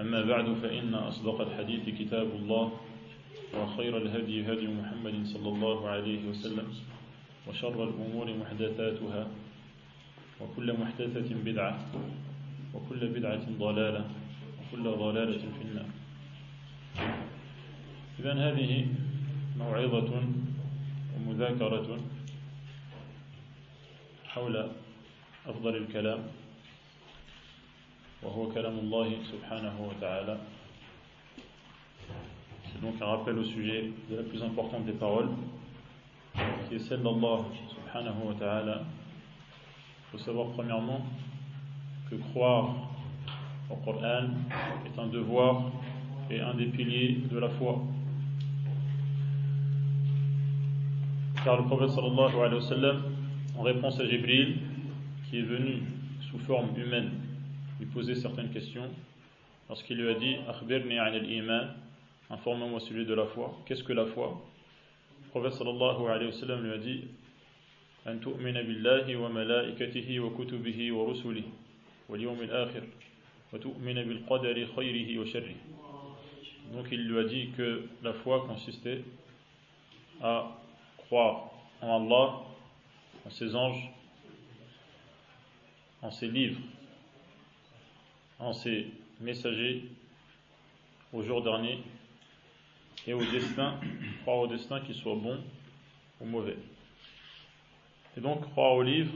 [0.00, 2.72] أما بعد فإن أصدق الحديث كتاب الله
[3.54, 6.66] وخير الهدي هدي محمد صلى الله عليه وسلم
[7.48, 9.28] وشر الأمور محدثاتها
[10.40, 11.78] وكل محدثة بدعة
[12.74, 14.04] وكل بدعة ضلالة
[14.58, 15.90] وكل ضلالة في النار.
[18.18, 18.86] إذن هذه
[19.58, 20.10] موعظة
[21.16, 21.98] ومذاكرة
[24.26, 24.70] حول
[25.46, 26.20] أفضل الكلام.
[28.23, 30.37] وهو كلام الله سبحانه وتعالى
[32.71, 35.29] C'est donc un rappel au sujet de la plus importante des paroles,
[36.67, 38.81] qui est celle d'Allah subhanahu wa ta'ala.
[38.81, 41.01] Il faut savoir premièrement
[42.09, 42.75] que croire
[43.69, 44.27] au Coran
[44.85, 45.71] est un devoir
[46.29, 47.81] et un des piliers de la foi.
[51.43, 53.01] Car le prophète sallallahu alayhi wa sallam,
[53.57, 54.57] en réponse à Jibril,
[55.29, 55.83] qui est venu
[56.29, 57.11] sous forme humaine,
[57.79, 58.89] lui poser certaines questions,
[59.67, 61.75] lorsqu'il lui a dit Akhbirni an al-iman,
[62.29, 63.57] informe-moi celui de la foi.
[63.65, 64.41] Qu'est-ce que la foi
[65.23, 67.03] Le prophète sallallahu alayhi wa sallam lui a dit
[68.07, 71.43] أن تؤمن بالله وملائكته وكتبه ورسله
[72.09, 72.83] واليوم الآخر
[73.53, 75.55] وتؤمن بالقدر خيره وشره
[76.73, 79.01] Donc il lui a dit que la foi consistait
[80.21, 80.55] à
[80.97, 81.49] croire
[81.81, 82.41] en Allah,
[83.25, 83.89] en ses anges,
[86.03, 86.59] en ses livres,
[88.38, 88.86] en ses
[89.20, 89.84] messagers,
[91.12, 91.82] au jour dernier
[93.06, 93.78] et au destin,
[94.22, 95.38] croire au destin qu'il soit bon
[96.20, 96.56] ou mauvais.
[98.16, 99.12] Et donc croire au livre,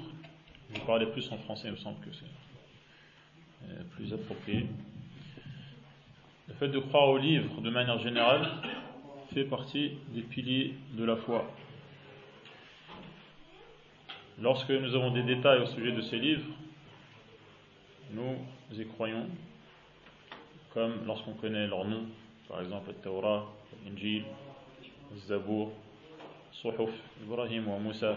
[0.74, 4.66] je parler plus en français, il me semble que c'est plus approprié.
[6.48, 8.48] Le fait de croire au livre de manière générale
[9.34, 11.50] fait partie des piliers de la foi.
[14.40, 16.46] Lorsque nous avons des détails au sujet de ces livres,
[18.12, 18.36] nous
[18.72, 19.26] y croyons,
[20.74, 22.06] comme lorsqu'on connaît leurs noms,
[22.48, 23.46] par exemple le Torah,
[23.84, 24.24] l'Injil,
[25.10, 25.36] le
[26.52, 26.90] Suhuf,
[27.22, 28.16] Ibrahim ou Moussa.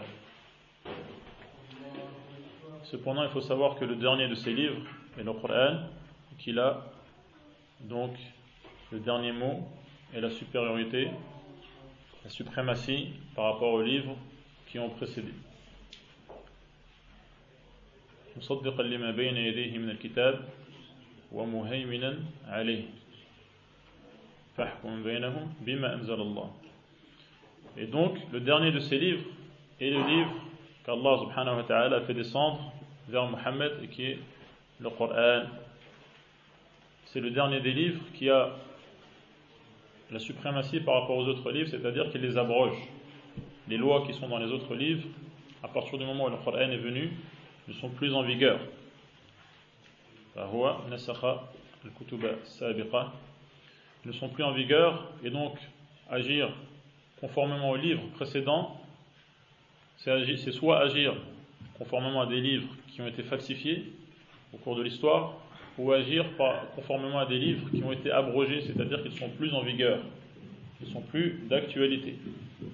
[2.84, 4.82] Cependant, il faut savoir que le dernier de ces livres
[5.18, 5.88] est le Coran,
[6.38, 6.84] qu'il a
[7.80, 8.12] donc
[8.90, 9.68] le dernier mot
[10.14, 11.08] et la supériorité,
[12.24, 14.16] la suprématie par rapport aux livres
[14.66, 15.32] qui ont précédé.
[18.37, 20.39] مصدقا لما بين يديه من الكتاب
[21.31, 22.83] ومهيمنا عليه
[24.57, 26.51] فاحكم بينهم بما أنزل الله
[27.79, 29.23] Et donc, le dernier de ces livres
[29.79, 30.33] est le livre
[30.83, 32.73] qu'Allah subhanahu wa ta'ala a fait descendre
[33.07, 34.19] vers Mohammed et qui est
[34.79, 35.43] le Coran.
[37.05, 38.49] C'est le dernier des livres qui a
[40.09, 42.77] la suprématie par rapport aux autres livres, c'est-à-dire qu'il les abroge.
[43.67, 45.07] Les lois qui sont dans les autres livres,
[45.61, 47.11] à partir du moment où le Coran est venu,
[47.68, 48.60] ne sont plus en vigueur.
[54.04, 55.56] ne sont plus en vigueur et donc
[56.10, 56.52] agir
[57.20, 58.80] conformément aux livres précédents,
[59.96, 61.14] c'est soit agir
[61.78, 63.92] conformément à des livres qui ont été falsifiés
[64.52, 65.34] au cours de l'histoire,
[65.78, 66.26] ou agir
[66.74, 70.00] conformément à des livres qui ont été abrogés, c'est-à-dire qu'ils ne sont plus en vigueur,
[70.80, 72.16] ils ne sont plus d'actualité.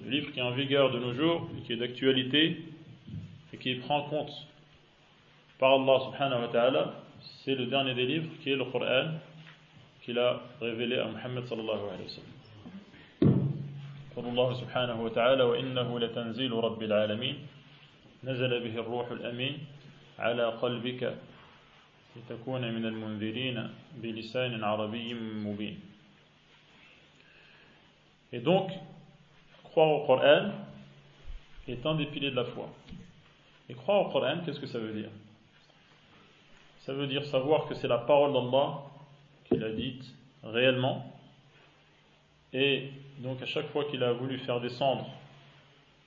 [0.05, 2.61] Le livre qui est en vigueur de nos jours, et qui est d'actualité,
[3.53, 4.47] et qui prend en compte
[5.59, 6.93] par Allah subhanahu wa ta'ala,
[7.43, 9.11] c'est le dernier des livres qui est le Coran
[10.01, 12.39] qu'il a révélé à Muhammad sallallahu alayhi wa sallam.
[14.15, 17.35] قال الله سبحانه وتعالى وإنه لتنزيل رب العالمين
[18.23, 19.57] نزل به الروح الأمين
[20.19, 21.15] على قلبك
[22.15, 23.69] لتكون من المنذرين
[24.03, 25.79] بلسان عربي مبين
[28.33, 28.71] Et donc,
[29.63, 30.51] croire au Coran
[31.67, 32.69] est un des piliers de la foi.
[33.69, 35.09] Et croire au Coran, qu'est-ce que ça veut dire
[36.89, 38.79] Ça veut dire savoir que c'est la parole d'Allah
[39.45, 40.11] qu'il a dites
[40.43, 41.05] réellement.
[42.51, 42.89] Et
[43.19, 45.07] donc à chaque fois qu'il a voulu faire descendre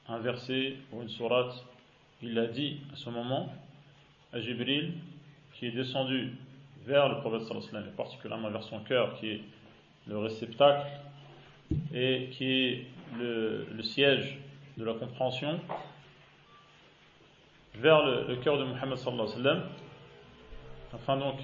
[0.08, 1.54] un verset ou une sourate,
[2.20, 3.48] il l'a dit à ce moment
[4.32, 4.94] à Jibril
[5.54, 6.32] qui est descendu
[6.84, 9.40] vers le prophète sallallahu et particulièrement vers son cœur qui est
[10.08, 10.88] le réceptacle
[11.94, 12.86] et qui est
[13.20, 14.36] le, siège
[14.76, 15.60] de la compréhension
[17.76, 19.68] vers le, cœur de Muhammad sallallahu alayhi wa sallam
[20.94, 21.36] afin donc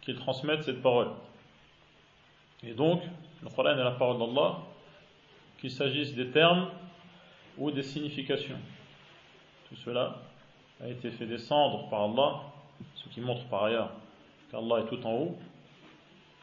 [0.00, 1.08] qu'il transmette cette parole.
[2.62, 3.02] Et donc,
[3.42, 4.58] le Coran est la parole d'Allah,
[5.58, 6.68] qu'il s'agisse des termes
[7.58, 8.58] ou des significations.
[9.68, 10.16] Tout cela
[10.82, 12.40] a été fait descendre par Allah,
[12.94, 13.90] ce qui montre par ailleurs
[14.50, 15.38] qu'Allah est tout en haut,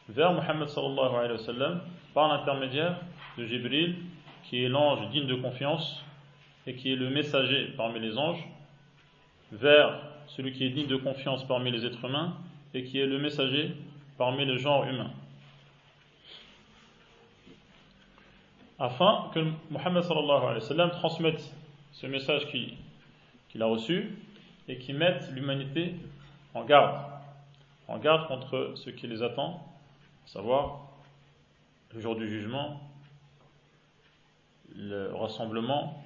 [0.10, 1.81] vers Muhammad sallallahu alayhi wa sallam
[2.13, 3.00] par l'intermédiaire
[3.38, 3.95] de Jibril,
[4.44, 6.04] qui est l'ange digne de confiance
[6.68, 8.44] et qui est le messager parmi les anges,
[9.51, 12.38] vers celui qui est digne de confiance parmi les êtres humains
[12.74, 13.75] et qui est le messager
[14.18, 15.12] parmi le genre humain.
[18.80, 19.39] Afin que
[19.69, 21.54] Muhammad sallallahu alayhi wa sallam transmette
[21.92, 24.18] ce message qu'il a reçu
[24.68, 25.95] et qui mette l'humanité
[26.54, 27.00] en garde,
[27.88, 29.63] en garde contre ce qui les attend,
[30.25, 30.88] à savoir
[31.94, 32.81] le jour du jugement,
[34.75, 36.01] le rassemblement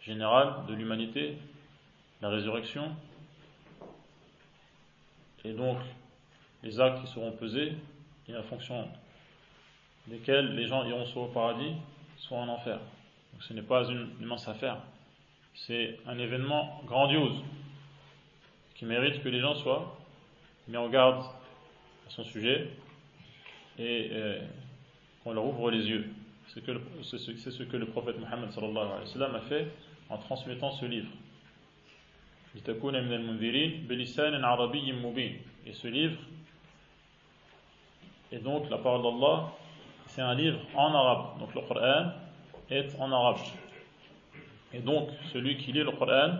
[0.00, 1.36] général de l'humanité,
[2.22, 2.94] la résurrection,
[5.46, 5.78] et donc
[6.62, 7.72] les actes qui seront pesés,
[8.28, 8.88] et en fonction
[10.08, 11.74] desquels les gens iront soit au paradis,
[12.16, 12.78] soit en enfer.
[13.32, 14.78] Donc ce n'est pas une immense affaire,
[15.54, 17.42] c'est un événement grandiose
[18.74, 19.96] qui mérite que les gens soient
[20.68, 21.24] mis en garde
[22.06, 22.68] à son sujet
[23.78, 24.40] et euh,
[25.22, 26.10] qu'on leur ouvre les yeux.
[26.48, 29.68] C'est ce que le prophète Mohammed a fait
[30.08, 31.08] en transmettant ce livre.
[35.66, 36.18] Et ce livre
[38.32, 39.52] est donc la parole d'Allah,
[40.06, 41.38] c'est un livre en arabe.
[41.38, 42.12] Donc le Coran
[42.70, 43.38] est en arabe.
[44.72, 46.38] Et donc celui qui lit le Coran,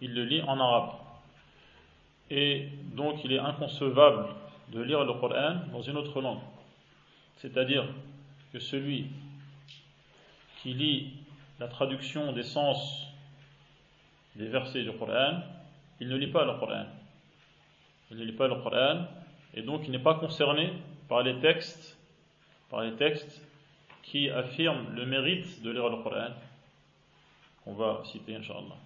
[0.00, 0.92] il le lit en arabe.
[2.30, 4.28] Et donc il est inconcevable
[4.72, 6.40] de lire le Coran dans une autre langue.
[7.36, 7.86] C'est-à-dire
[8.52, 9.08] que celui
[10.62, 11.12] qui lit
[11.60, 13.06] la traduction des sens
[14.35, 15.41] des versets du Coran,
[15.99, 16.85] il ne lit pas le Coran.
[18.11, 19.05] Il ne lit pas le Coran
[19.53, 20.71] et donc il n'est pas concerné
[21.07, 21.97] par les textes,
[22.69, 23.41] par les textes
[24.03, 26.31] qui affirment le mérite de lire le Coran.
[27.65, 28.77] On va citer, Inch'Allah.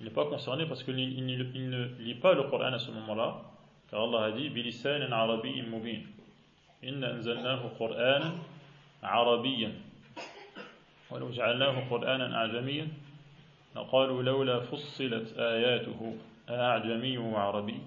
[0.00, 3.36] Il n'est pas concerné parce qu'il ne lit pas le Coran à ce moment-là,
[3.90, 6.06] car Allah a dit بِلِسَانٍ عَرَبِيٍّ مُبِينٍ
[6.84, 8.32] إِنَّ أَنزَلْنَاهُ قُرْآنًا
[9.02, 9.72] عَرَبِيًّا
[11.10, 12.88] ولو جعلناه قرآنا أعجميا
[13.76, 16.14] لقالوا لولا فصلت آياته
[16.48, 17.80] أعجمي وعربي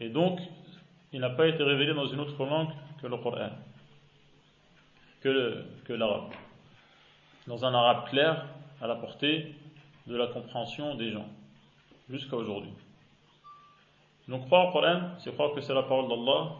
[0.00, 0.38] Et donc,
[1.12, 2.68] il n'a pas été révélé dans une autre langue
[3.02, 3.50] que le Coran,
[5.20, 6.30] que, que l'arabe.
[7.48, 8.46] Dans un arabe clair,
[8.80, 9.56] à la portée
[10.06, 11.26] de la compréhension des gens,
[12.08, 12.70] jusqu'à aujourd'hui.
[14.28, 16.52] Donc croire au Coran, c'est croire que c'est la parole d'Allah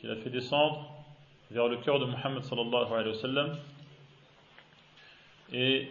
[0.00, 0.90] qu'il a fait descendre
[1.50, 3.56] vers le cœur de Muhammad sallallahu alayhi wa sallam
[5.52, 5.88] et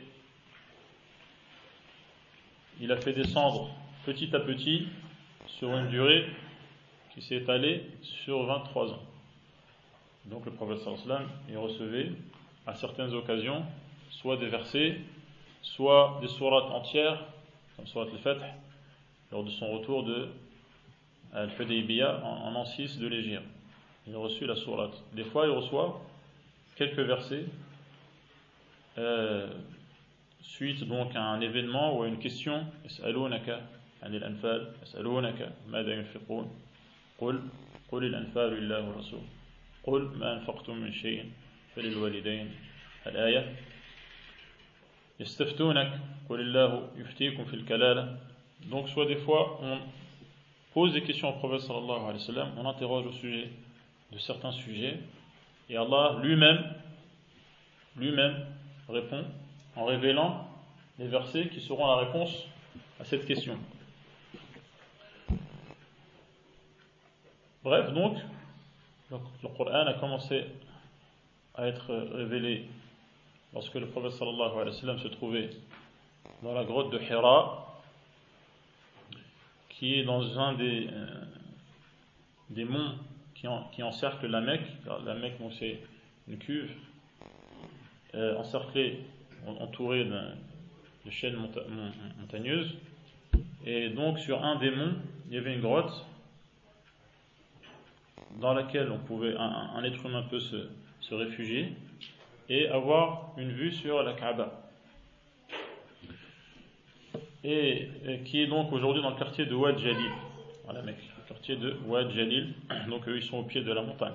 [2.80, 3.70] il a fait descendre
[4.04, 4.88] petit à petit
[5.46, 6.26] sur une durée
[7.14, 9.02] qui s'est étalée sur 23 ans.
[10.26, 12.12] Donc le prophète sallam il recevait
[12.66, 13.64] à certaines occasions
[14.10, 15.00] soit des versets,
[15.62, 17.24] soit des sourates entières,
[17.76, 18.42] comme surat al-Fath,
[19.32, 20.28] lors de son retour de
[21.32, 23.44] Al-Hudaybiyah en, an 6 de l'Égypte.
[24.06, 25.02] Il a reçu la sourate.
[25.12, 26.00] Des fois, il reçoit
[26.76, 27.44] quelques versets
[28.96, 29.48] euh,
[30.47, 33.49] suite donc à un événement ou à une question يسألونك
[34.03, 36.51] عن الأنفال يسألونك ماذا ينفقون
[37.17, 37.41] قل
[37.91, 39.21] قل الأنفال لله والرسول
[39.83, 41.25] قل ما أنفقتم من شيء
[41.75, 42.51] فللوالدين
[43.07, 43.55] الآية
[45.19, 48.17] يستفتونك قل الله يفتيكم في الكلالة
[48.71, 49.77] donc soit des fois on
[50.73, 53.49] pose des questions au prophète sallallahu alayhi wa sallam on interroge au sujet
[54.11, 54.99] de certains sujets
[55.69, 56.63] et Allah lui-même
[57.97, 58.45] lui-même
[58.87, 59.25] répond
[59.76, 60.48] en révélant
[60.98, 62.46] les versets qui seront la réponse
[63.00, 63.56] à cette question.
[67.62, 68.16] Bref, donc,
[69.10, 70.44] le Coran a commencé
[71.54, 72.68] à être révélé
[73.52, 75.50] lorsque le prophète sallallahu alayhi wa sallam se trouvait
[76.42, 77.80] dans la grotte de Hira,
[79.68, 81.06] qui est dans un des, euh,
[82.50, 82.94] des monts
[83.34, 84.66] qui, qui encerclent la Mecque.
[85.04, 85.80] La Mecque, c'est
[86.28, 86.70] une cuve
[88.14, 89.04] euh, encerclé,
[89.46, 91.36] entouré de chaînes
[92.20, 92.76] montagneuses.
[93.66, 94.94] Et donc sur un des monts,
[95.28, 96.04] il y avait une grotte
[98.40, 100.68] dans laquelle on pouvait, un, être humain peut se,
[101.00, 101.72] se, réfugier
[102.48, 104.52] et avoir une vue sur la Kaaba.
[107.44, 107.88] Et,
[108.24, 110.10] qui est donc aujourd'hui dans le quartier de Ouad Jalil,
[110.64, 112.54] voilà, mec, le quartier de Ouad Jalil,
[112.88, 114.14] donc eux ils sont au pied de la montagne.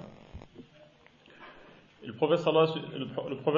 [2.05, 2.69] Le prophète sallallahu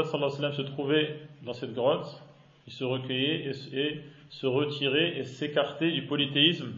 [0.09, 2.21] alayhi wa se trouvait dans cette grotte,
[2.67, 6.73] il se recueillait et se retirait et s'écartait du polythéisme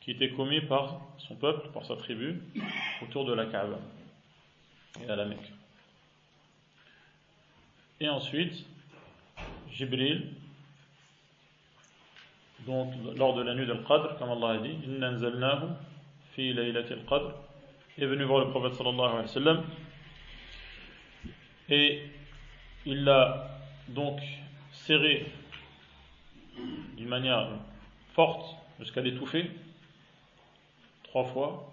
[0.00, 2.42] qui était commis par son peuple, par sa tribu,
[3.02, 3.78] autour de la Kaaba
[5.04, 5.52] et à la Mecque.
[8.00, 8.66] Et ensuite,
[9.70, 10.26] Jibril,
[12.66, 14.76] donc lors de la nuit de Qadr, comme Allah a dit,
[16.34, 16.54] fi
[17.08, 17.32] qadr
[17.98, 19.64] est venu voir le prophète sallallahu alayhi wa sallam
[21.72, 22.02] et
[22.84, 23.48] il l'a
[23.88, 24.20] donc
[24.72, 25.26] serré
[26.96, 27.48] d'une manière
[28.12, 29.50] forte jusqu'à l'étouffer
[31.04, 31.72] trois fois.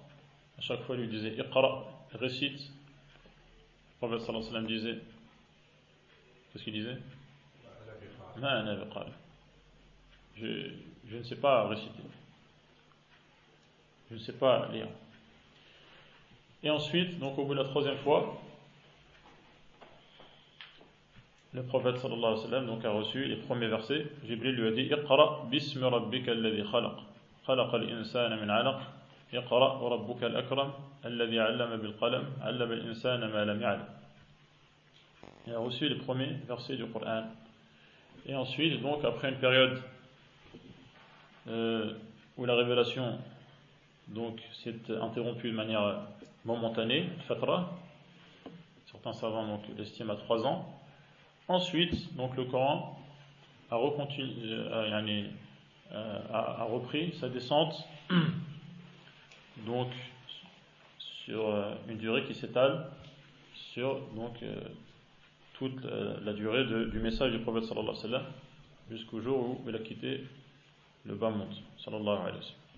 [0.57, 2.71] À chaque fois, il lui disait Iqra, récite.
[4.01, 5.03] Le prophète sallallahu alayhi wa sallam disait
[6.53, 6.97] Qu'est-ce qu'il disait?
[10.37, 10.71] Je,
[11.09, 12.03] je ne sais pas réciter.
[14.09, 14.87] Je ne sais pas lire.
[16.63, 18.41] Et ensuite, donc au bout de la troisième fois,
[21.52, 24.06] le prophète sallallahu alayhi wa sallam donc a reçu les premiers versets.
[24.26, 26.96] Jibril lui a dit Iqra bismi rabbika alladhi khalaq.
[27.46, 28.80] خلق الإنسان من علق
[29.34, 30.72] اقرأ وربك الأكرم
[31.04, 33.84] الذي علم بالقلم علم الإنسان ما لم يعلم
[35.46, 37.24] Il a reçu les premiers versets du Coran.
[38.24, 39.78] Et ensuite, donc, après une période
[41.48, 41.92] euh,
[42.38, 43.18] où la révélation
[44.08, 46.00] donc s'est interrompue de manière
[46.46, 47.70] momentanée, fatra,
[48.90, 50.66] certains savants donc l'estiment à trois ans.
[51.49, 52.95] Ensuite, donc le Coran
[53.71, 55.09] a, euh,
[55.91, 57.73] euh, repris sa descente
[59.65, 59.87] donc
[61.25, 62.91] sur euh, une durée qui s'étale
[63.73, 64.43] sur donc
[65.53, 68.25] toute la durée du message du prophète sallallahu alayhi wa sallam
[68.91, 70.23] jusqu'au jour où il a quitté
[71.05, 71.53] le bas monde
[71.83, 72.68] sallallahu alayhi wa.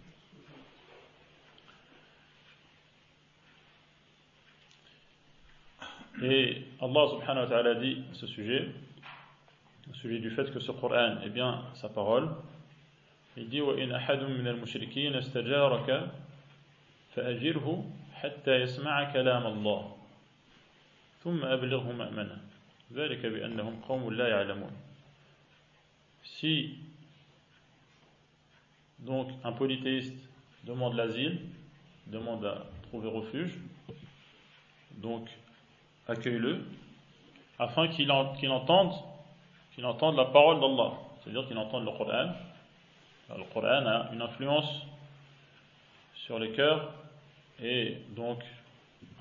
[6.22, 8.68] Et Allah subhanahu wa ta'ala dit à ce sujet,
[9.90, 12.30] au sujet du fait que ce Coran est bien sa parole,
[13.36, 16.08] il dit وَإِنْ أَحَدٌ مِنَ الْمُشْرِكِينَ اسْتَجَارَكَ
[17.16, 19.96] فأجره حتى يسمع كلام الله
[21.24, 22.40] ثم أبلغه مأمنه
[22.92, 24.72] ذلك بأنهم قوم لا يعلمون
[26.22, 26.76] Si
[28.98, 30.28] donc un polythéiste
[30.64, 31.40] demande l'asile,
[32.08, 33.58] demande à trouver refuge,
[34.98, 35.30] donc
[36.10, 36.64] accueille-le,
[37.58, 38.92] afin qu'il qu entende,
[39.74, 42.32] qu'il entende la parole d'Allah, c'est-à-dire qu'il entende le Coran.
[43.36, 44.82] le Coran a une influence
[46.14, 46.92] sur les cœurs
[47.62, 48.42] et donc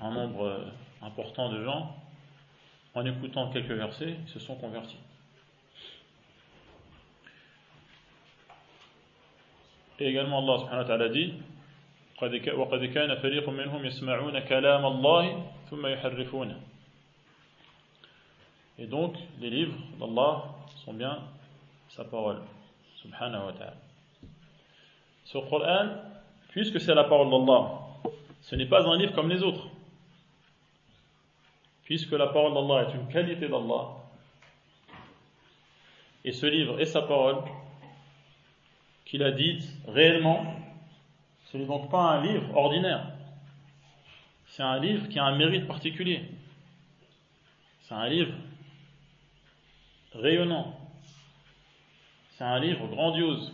[0.00, 0.60] un nombre
[1.02, 1.94] important de gens,
[2.94, 4.98] en écoutant quelques versets, se sont convertis.
[9.98, 11.34] Et également Allah subhanahu wa ta'ala dit
[12.22, 16.60] وقد كان فريق منهم يسمعون كلام الله ثم يحرفونه
[18.81, 20.43] et donc, les livres d'Allah
[20.83, 21.19] sont bien
[21.87, 22.41] sa parole,
[22.95, 23.75] subhanahu wa ta'ala.
[25.23, 25.89] Ce Coran,
[26.49, 27.79] puisque c'est la parole d'Allah,
[28.41, 29.67] ce n'est pas un livre comme les autres.
[31.83, 33.89] Puisque la parole d'Allah est une qualité d'Allah,
[36.25, 37.43] et ce livre est sa parole,
[39.05, 40.55] qu'il a dite réellement,
[41.45, 43.11] ce n'est donc pas un livre ordinaire.
[44.47, 46.23] C'est un livre qui a un mérite particulier.
[47.83, 48.33] C'est un livre
[50.13, 50.77] rayonnant.
[52.31, 53.53] C'est un livre grandiose.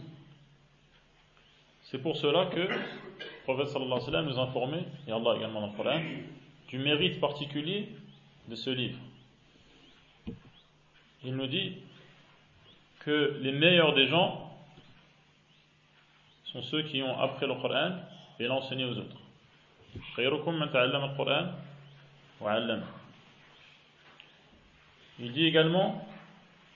[1.84, 2.68] C'est pour cela que
[3.44, 6.02] prophète sallallahu alayhi wa sallam nous informait, et Allah également dans le Coran,
[6.68, 7.90] du mérite particulier
[8.48, 9.00] de ce livre.
[11.24, 11.78] Il nous dit
[13.00, 14.52] que les meilleurs des gens
[16.44, 18.00] sont ceux qui ont appris le Coran
[18.40, 19.16] et l'ont enseigné aux autres.
[25.20, 26.08] Il dit également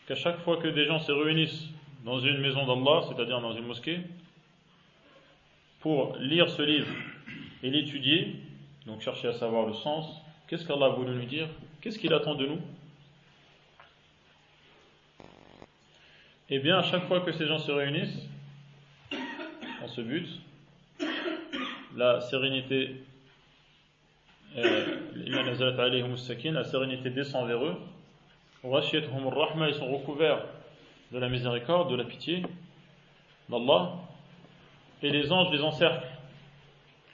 [0.08, 1.70] qu'à chaque fois que des gens se réunissent
[2.04, 4.00] dans une maison d'Allah, c'est-à-dire dans une mosquée,
[5.80, 6.88] pour lire ce livre
[7.64, 8.36] et l'étudier,
[8.86, 11.48] donc chercher à savoir le sens, qu'est-ce qu'Allah voulu nous dire,
[11.82, 12.60] qu'est-ce qu'il attend de nous
[16.50, 18.28] Eh bien, à chaque fois que ces gens se réunissent,
[19.82, 20.28] en ce but,
[21.96, 23.04] la sérénité,
[24.58, 27.78] euh, la sérénité descend vers eux,
[28.64, 30.46] ils sont recouverts
[31.12, 32.44] de la miséricorde, de la pitié
[33.50, 33.94] d'Allah,
[35.02, 36.08] et les anges les encerclent.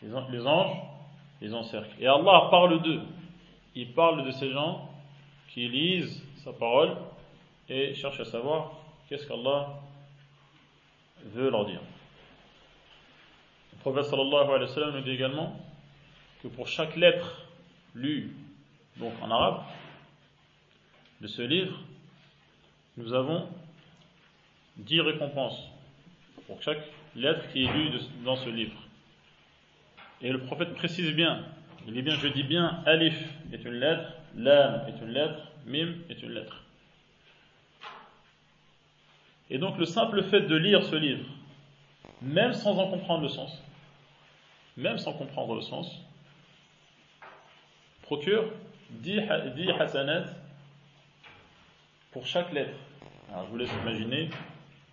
[0.02, 0.14] Les,
[0.46, 0.78] anges
[1.42, 1.96] les encerclent.
[2.00, 3.02] Et Allah parle d'eux.
[3.76, 4.90] Il parle de ces gens
[5.50, 6.96] qui lisent sa parole
[7.70, 8.72] et cherchent à savoir
[9.08, 9.70] qu'est-ce qu'Allah
[11.26, 11.82] veut leur dire.
[13.74, 15.56] Le prophète sallallahu alayhi wa sallam nous dit également
[16.44, 17.48] que pour chaque lettre
[17.96, 18.36] lue
[18.98, 19.62] donc en arabe
[21.22, 21.80] de ce livre,
[22.98, 23.48] nous avons
[24.78, 25.70] dix récompenses
[26.46, 26.82] pour chaque
[27.16, 27.90] lettre qui est lue
[28.24, 28.78] dans ce livre.
[30.22, 31.44] Et le prophète précise bien,
[31.88, 33.18] il dit bien, je dis bien, alif
[33.52, 36.64] est une lettre, lam est une lettre, mim est une lettre.
[39.50, 41.26] Et donc le simple fait de lire ce livre,
[42.22, 43.64] même sans en comprendre le sens,
[44.76, 46.02] même sans comprendre le sens,
[48.04, 48.52] procure
[48.90, 49.20] 10,
[49.80, 50.26] hasanat
[52.18, 52.74] pour chaque lettre.
[53.32, 54.32] Alors je vous laisse imaginer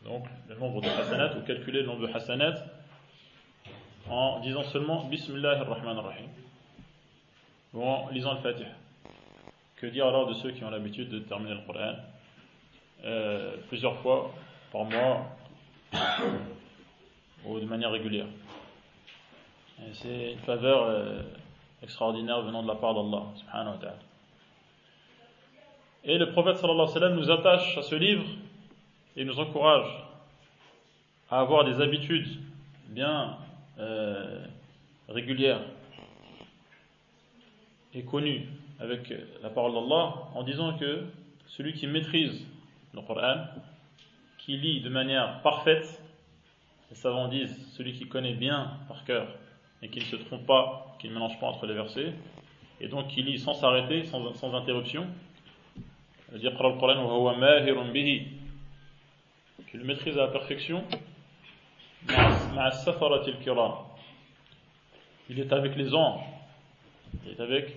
[0.05, 2.67] donc le nombre de hasanat ou calculer le nombre de hasanat
[4.11, 6.29] en disant seulement Bismillah ar-Rahman ar-Rahim
[7.73, 8.69] ou en lisant le Fatiha.
[9.77, 11.95] Que dire alors de ceux qui ont l'habitude de terminer le Coran
[13.07, 14.31] euh, plusieurs fois
[14.71, 15.27] par mois
[17.47, 18.27] ou de manière régulière
[19.95, 21.23] C'est une faveur euh,
[21.83, 23.79] extraordinaire venant de la part d'Allah subhanahu.
[26.07, 28.27] Et le prophète sallallahu alayhi wa sallam nous attache à ce livre
[29.17, 29.89] et nous encourage
[31.31, 32.29] à avoir des habitudes
[32.89, 33.39] bien
[33.79, 34.45] euh,
[35.09, 35.61] régulière
[37.95, 38.47] et connue
[38.81, 41.05] avec la parole d'Allah en disant que
[41.47, 42.45] celui qui maîtrise
[42.93, 43.47] le Coran,
[44.37, 46.03] qui lit de manière parfaite,
[46.91, 49.27] les savants disent celui qui connaît bien par cœur
[49.81, 52.13] et qui ne se trompe pas, qui ne mélange pas entre les versets,
[52.79, 55.07] et donc qui lit sans s'arrêter, sans interruption,
[56.34, 57.76] dire le Coran
[59.70, 60.84] qui le maîtrise à la perfection,
[65.30, 66.24] il est avec les anges.
[67.26, 67.76] Il est avec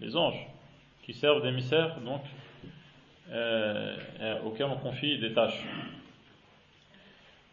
[0.00, 0.46] les anges
[1.02, 2.22] qui servent d'émissaires donc
[3.30, 5.64] euh, euh, auxquels on confie des tâches.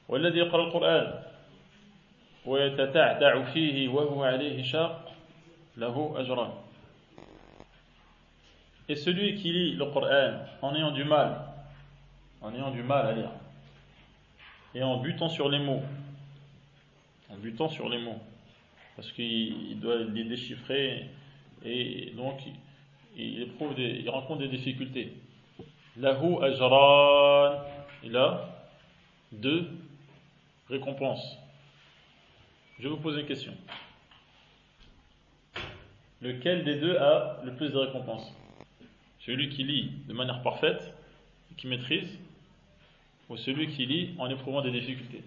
[0.09, 1.23] والذي يقرأ القرآن
[2.45, 5.11] ويتتعتع فيه وهو عليه شاق
[5.77, 6.51] له أجران
[8.88, 11.40] et celui qui lit le Coran en ayant du mal,
[12.40, 13.30] en ayant du mal à lire,
[14.74, 15.82] et en butant sur les mots,
[17.30, 18.20] en butant sur les mots,
[18.94, 21.06] parce qu'il doit les déchiffrer
[21.64, 22.40] et donc
[23.16, 23.50] il,
[24.08, 25.14] rencontre des difficultés.
[25.96, 27.62] Lahu ajran,
[28.04, 28.68] il a
[29.32, 29.68] deux
[30.68, 31.38] récompenses.
[32.78, 33.54] Je vais vous poser une question.
[36.20, 38.32] Lequel des deux a le plus de récompenses?
[39.26, 40.94] Celui qui lit de manière parfaite,
[41.56, 42.16] qui maîtrise,
[43.28, 45.24] ou celui qui lit en éprouvant des difficultés.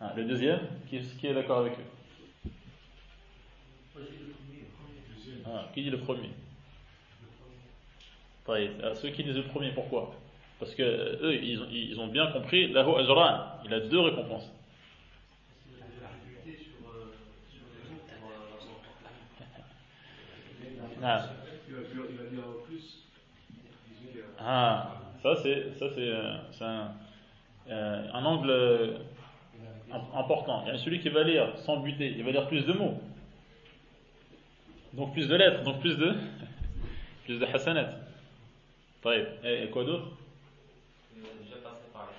[0.00, 0.60] Ah, le deuxième,
[0.90, 2.50] qui est, qui est d'accord avec eux
[5.46, 6.30] ah, Qui dit le premier?
[8.48, 10.14] Ah, Ceux qui disent le premier, pourquoi?
[10.58, 14.50] Parce que eux, ils ont, ils ont bien compris, il a deux récompenses.
[21.02, 21.28] Ah.
[24.38, 26.92] ah, ça c'est ça c'est un,
[27.68, 28.98] euh, un angle euh,
[30.14, 30.62] important.
[30.66, 33.00] Il y a celui qui va lire sans buter, il va lire plus de mots.
[34.92, 36.14] Donc plus de lettres, donc plus de
[37.24, 37.90] plus de hasanat.
[39.44, 40.06] Et, quoi d'autre?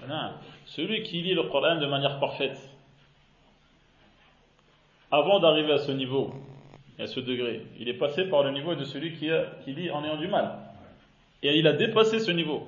[0.08, 0.32] Non.
[0.66, 2.58] Celui qui lit le Coran de manière parfaite,
[5.10, 6.34] avant d'arriver à ce niveau,
[7.00, 9.30] à ce degré, il est passé par le niveau de celui qui,
[9.68, 10.58] lit en ayant du mal.
[11.42, 12.68] Et il a dépassé ce niveau.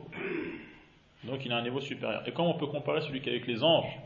[1.23, 2.23] Donc il a un niveau supérieur.
[2.27, 3.99] Et comment on peut comparer celui qui est avec les anges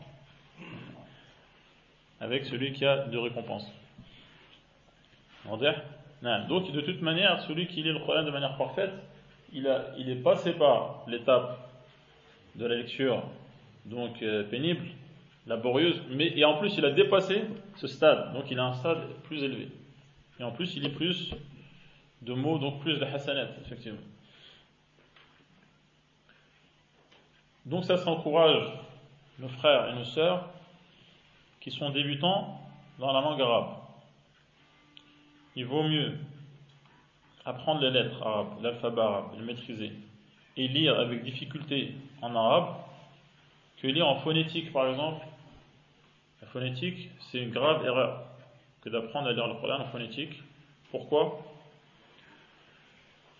[2.21, 3.71] avec celui qui a de récompenses
[5.47, 8.91] Donc de toute manière, celui qui lit le Coran de manière parfaite,
[9.53, 11.57] il est passé par l'étape
[12.55, 13.23] de la lecture
[13.85, 14.85] donc euh, pénible,
[15.47, 17.43] laborieuse, mais et en plus il a dépassé
[17.77, 19.69] ce stade, donc il a un stade plus élevé.
[20.39, 21.33] Et en plus il lit plus
[22.21, 23.99] de mots, donc plus de hasanat, effectivement.
[27.65, 28.71] Donc ça s'encourage
[29.37, 30.49] nos frères et nos sœurs
[31.59, 32.59] qui sont débutants
[32.97, 33.77] dans la langue arabe.
[35.55, 36.17] Il vaut mieux
[37.45, 39.91] apprendre les lettres arabes, l'alphabet arabe, le maîtriser,
[40.57, 42.75] et lire avec difficulté en arabe,
[43.77, 45.25] que lire en phonétique par exemple.
[46.41, 48.28] La phonétique, c'est une grave erreur
[48.81, 50.41] que d'apprendre à lire le Coran en phonétique.
[50.91, 51.43] Pourquoi?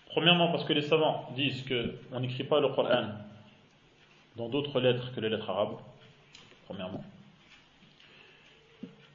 [0.06, 3.08] Premièrement parce que les savants disent qu'on n'écrit pas le Coran
[4.36, 5.76] dans d'autres lettres que les lettres arabes,
[6.66, 7.04] premièrement.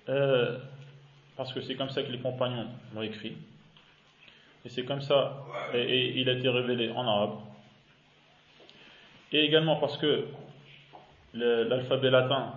[0.09, 0.59] euh,
[1.35, 3.35] parce que c'est comme ça que les compagnons l'ont écrit,
[4.63, 7.39] et c'est comme ça, et, il a été révélé en arabe,
[9.31, 10.27] et également parce que
[11.33, 12.53] l'alphabet latin,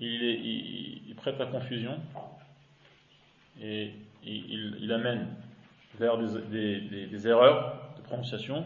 [0.00, 1.98] il, prête à confusion,
[3.60, 3.92] et
[4.24, 5.28] il, amène
[5.98, 8.64] vers des erreurs de prononciation,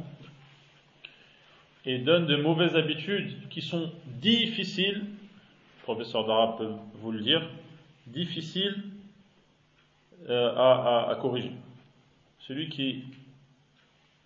[1.89, 7.49] et donne de mauvaises habitudes qui sont difficiles, le professeur d'arabe peut vous le dire,
[8.07, 8.85] difficiles
[10.29, 11.53] euh, à, corriger.
[12.41, 13.05] Celui qui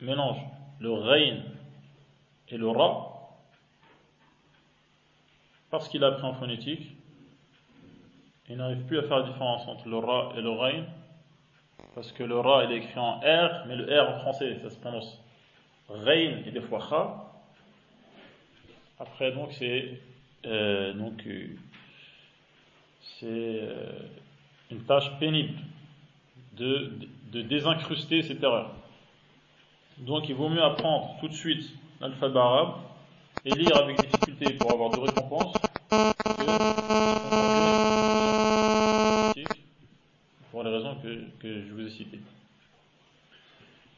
[0.00, 0.38] mélange
[0.80, 1.42] le rein
[2.48, 3.38] et le ra,
[5.70, 6.96] parce qu'il a appris en phonétique,
[8.52, 10.84] il n'arrive plus à faire la différence entre le ra et le rein,
[11.94, 14.78] parce que le ra est écrit en R, mais le R en français ça se
[14.78, 15.18] prononce
[15.88, 17.32] rein et des fois kha,
[19.00, 20.00] après, donc, c'est
[20.44, 21.46] euh, donc euh,
[23.18, 23.90] c'est euh,
[24.70, 25.58] une tâche pénible
[26.52, 26.92] de,
[27.32, 28.70] de, désincruster cette erreur.
[29.98, 31.68] Donc, il vaut mieux apprendre tout de suite
[32.00, 32.74] l'alphabet arabe
[33.46, 35.56] et lire avec difficulté pour avoir de récompenses
[40.52, 40.96] pour les raisons
[41.40, 42.20] que, citées.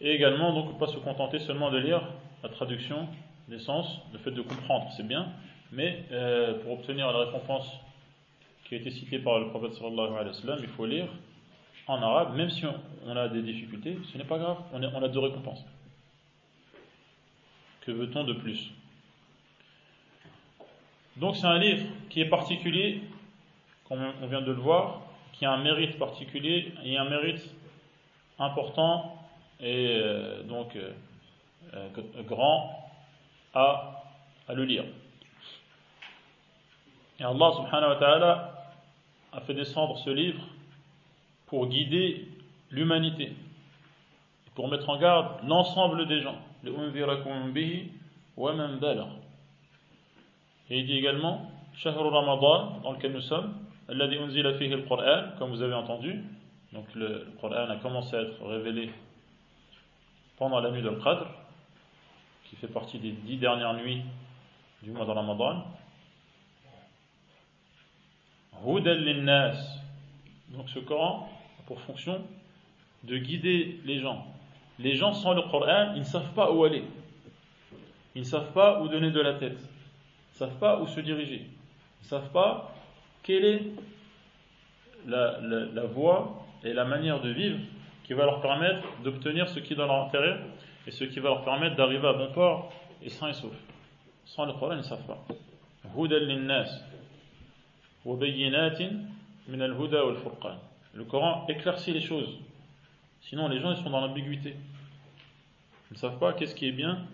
[0.01, 2.03] Et également, donc, pas se contenter seulement de lire
[2.43, 3.09] la traduction
[3.49, 5.29] l'essence, le fait de comprendre, c'est bien,
[5.73, 7.71] mais euh, pour obtenir la récompense
[8.65, 11.09] qui a été citée par le prophète sallallahu alayhi wa sallam, il faut lire
[11.87, 12.65] en arabe, même si
[13.05, 15.65] on, a des difficultés, ce n'est pas grave, on, on a deux récompenses.
[17.83, 18.71] Que veut-on de plus?
[21.17, 23.03] Donc c'est un livre qui est particulier,
[23.87, 25.03] comme on vient de le voir,
[25.35, 27.55] qui a un mérite particulier et un mérite
[28.39, 29.19] important
[29.61, 31.89] et euh, donc euh,
[32.27, 32.91] grand
[33.55, 34.03] à,
[34.49, 34.85] le lire.
[37.19, 38.65] Et Allah subhanahu wa ta'ala
[39.33, 40.43] a fait descendre ce livre
[41.47, 42.29] pour guider
[42.71, 43.33] l'humanité,
[44.55, 46.39] pour mettre en garde l'ensemble des gens.
[50.71, 53.55] Et il dit également, Shahr Ramadan, dans lequel nous sommes,
[55.39, 56.25] comme vous avez entendu,
[56.75, 58.91] donc le Coran a commencé à être révélé
[60.37, 61.27] pendant la nuit de Qadr,
[62.45, 64.03] qui fait partie des dix dernières nuits
[64.83, 65.65] du mois de Ramadan.
[68.65, 72.21] Donc ce Coran a pour fonction
[73.05, 74.27] de guider les gens.
[74.81, 76.83] Les gens sans le Coran, ils ne savent pas où aller.
[78.17, 79.61] Ils ne savent pas où donner de la tête.
[79.61, 81.47] Ils ne savent pas où se diriger.
[82.01, 82.75] Ils ne savent pas
[83.23, 83.63] quelle est
[85.07, 87.59] la voie et la manière de vivre
[88.05, 90.39] qui va leur permettre d'obtenir ce qui est dans leur intérêt
[90.87, 92.73] et ce qui va leur permettre d'arriver à bon port
[93.03, 93.53] et sain et sauf.
[94.25, 95.25] Sans le Coran, ils ne savent pas.
[100.95, 102.39] Le Coran éclaircit les choses.
[103.23, 104.57] Sinon, les gens ils sont dans l'ambiguïté.
[105.91, 107.07] Ils ne savent pas qu'est-ce qui est bien,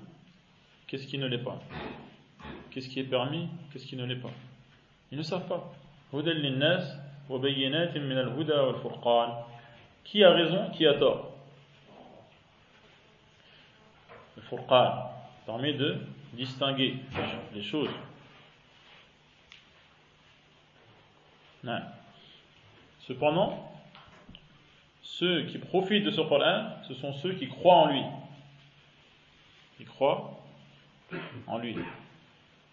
[0.86, 1.60] qu'est-ce qui ne l'est pas.
[2.70, 4.30] Qu'est-ce qui est permis, qu'est-ce qui ne l'est pas.
[5.10, 5.72] Ils ne savent pas.
[10.04, 11.30] Qui a raison, qui a tort?
[14.48, 15.12] Furqan
[15.46, 15.98] permet de
[16.32, 16.96] distinguer
[17.54, 17.90] les choses.
[23.00, 23.70] Cependant,
[25.02, 28.02] ceux qui profitent de ce Coran, ce sont ceux qui croient en lui.
[29.76, 30.40] Qui croient
[31.46, 31.76] en lui.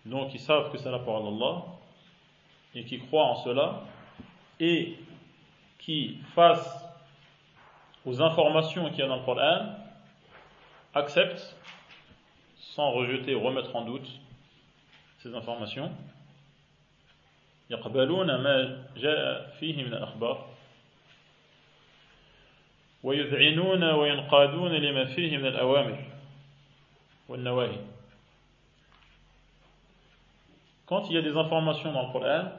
[0.05, 1.63] Donc ils savent que c'est la parole d'Allah
[2.73, 3.83] et qui croient en cela
[4.60, 4.96] et
[5.78, 6.84] qui, face
[8.04, 9.76] aux informations qu'il y a dans le Coran,
[10.94, 11.56] acceptent
[12.56, 14.08] sans rejeter ou remettre en doute
[15.18, 15.90] ces informations.
[17.70, 20.48] يقبلون ما جاء فيه من الأخبار
[23.02, 26.04] ويذعنون وينقادون لما فيه من الأوامر
[27.28, 27.78] والنواهي
[30.86, 32.50] Quand il y a des informations dans le Coran,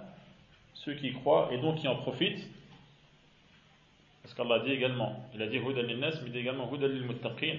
[0.84, 2.46] ceux qui croient et donc qui en profitent,
[4.22, 7.56] parce qu'Allah dit également, il a dit Hudal mais il dit également Hudal lil-muttaqin,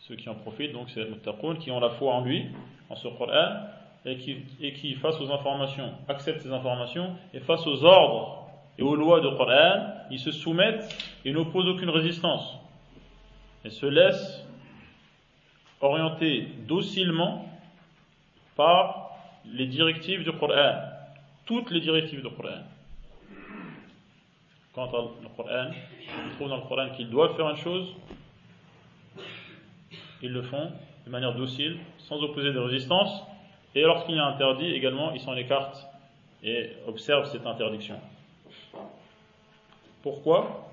[0.00, 2.46] ceux qui en profitent, donc c'est les qui ont la foi en lui,
[2.88, 3.66] en ce Coran,
[4.04, 8.82] et qui, et qui, face aux informations, acceptent ces informations, et face aux ordres et
[8.82, 10.88] aux lois de Coran, ils se soumettent
[11.24, 12.56] et n'opposent aucune résistance,
[13.64, 14.46] et se laissent
[15.80, 17.44] orienter docilement
[18.56, 19.10] par
[19.44, 20.74] les directives du Coran,
[21.48, 22.60] toutes les directives du Coran.
[24.74, 25.70] Quant au Coran,
[26.02, 27.94] ils trouvent dans le Coran qu'ils doivent faire une chose,
[30.22, 30.70] ils le font
[31.06, 33.22] de manière docile, sans opposer de résistance,
[33.74, 35.86] et lorsqu'il y a interdit également, ils s'en écartent
[36.42, 37.98] et observe cette interdiction.
[40.02, 40.68] Pourquoi?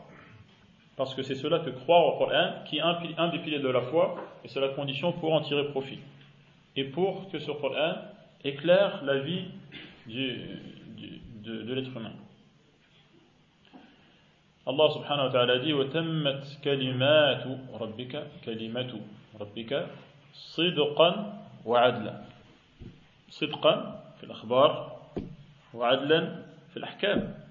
[0.97, 3.81] Parce que c'est cela que croire au Coran qui est un, des piliers de la
[3.81, 5.99] foi et c'est la condition pour en tirer profit.
[6.75, 7.93] Et pour que ce Coran
[8.43, 9.45] éclaire la vie
[10.07, 12.13] de, l'être humain.
[14.67, 18.13] Allah subhanahu wa ta'ala dit وَتَمَّتْ كَلِمَاتُ رَبِّكَ
[18.45, 18.91] كَلِمَةُ
[19.39, 19.71] رَبِّكَ
[20.33, 21.09] صِدْقًا
[21.65, 22.21] وعدلا
[23.29, 24.71] صدقا في الأخبار
[25.73, 27.45] وعدلا في الأحكام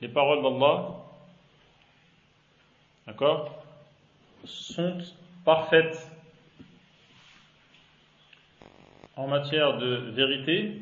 [0.00, 0.94] les paroles d'Allah
[3.06, 3.50] d'accord
[4.44, 4.98] sont
[5.44, 6.08] parfaites
[9.18, 10.80] en matière de vérité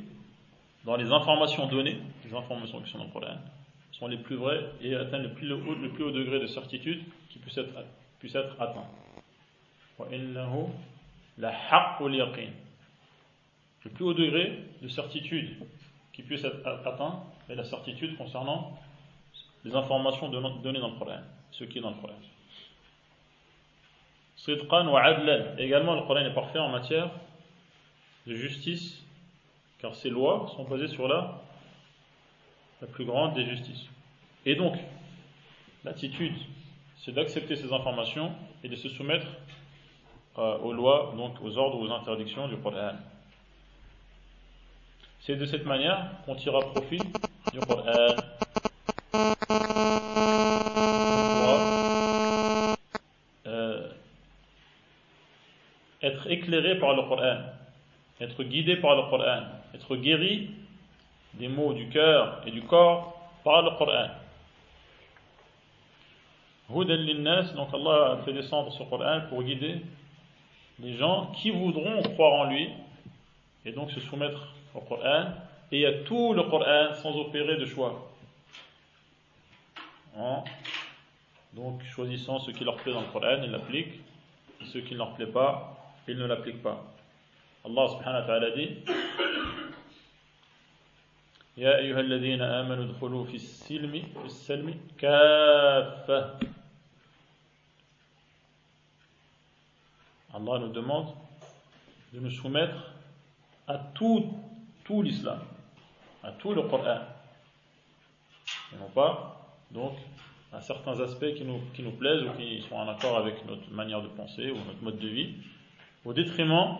[0.84, 3.38] dans les informations données les informations qui sont dans le Coran
[3.92, 8.60] sont les plus vraies et atteignent le plus haut, degré de certitude qui puisse être,
[8.60, 8.84] atteint.
[13.84, 15.56] Le plus haut degré de certitude
[16.12, 18.78] qui puisse être atteint est la certitude concernant
[19.64, 21.20] les informations données dans le Coran,
[21.52, 21.96] ce qui est dans le
[24.94, 25.56] adlan.
[25.56, 27.08] Également, le Coran est parfait en matière
[28.26, 29.02] de justice,
[29.78, 31.42] car ses lois sont basées sur la,
[32.92, 33.86] plus grande des justices.
[34.44, 34.76] Et donc,
[35.84, 36.34] l'attitude,
[36.98, 39.26] c'est d'accepter ces informations et de se soumettre
[40.38, 42.92] euh, aux lois, donc aux ordres, aux interdictions du Coran.
[45.20, 47.00] C'est de cette manière qu'on tirera profit
[47.52, 48.14] du Coran.
[53.46, 53.88] Euh,
[56.28, 57.55] éclairé par le Coran,
[58.20, 59.42] être guidé par le Coran,
[59.74, 60.50] être guéri
[61.34, 64.08] des maux du cœur et du corps par le Coran.
[67.54, 69.82] donc Allah a fait descendre ce Coran pour guider
[70.78, 72.70] les gens qui voudront croire en lui
[73.64, 75.26] et donc se soumettre au Coran
[75.72, 78.10] et à tout le Coran sans opérer de choix.
[80.18, 80.42] Hein?
[81.52, 84.00] Donc choisissant ce qui leur plaît dans le Coran, ils l'appliquent,
[84.64, 86.95] ce qui ne leur plaît pas, ils ne l'appliquent pas.
[87.65, 88.89] Allah subhanahu wa ta'ala dit
[91.57, 96.39] يا أيها الذين آمنوا ادخلوا في السلم في السلم كافة
[100.33, 101.07] Allah nous demande
[102.13, 102.93] de nous soumettre
[103.67, 104.33] à tout,
[104.85, 105.39] tout l'islam,
[106.23, 106.99] à tout le Coran.
[108.73, 109.97] Et non pas, donc,
[110.53, 113.69] à certains aspects qui nous, qui nous plaisent ou qui sont en accord avec notre
[113.71, 115.35] manière de penser ou notre mode de vie,
[116.05, 116.77] au détriment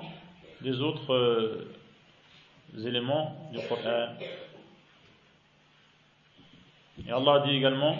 [0.61, 1.69] des autres euh,
[2.87, 4.14] éléments du Coran.
[7.07, 7.97] Et Allah dit également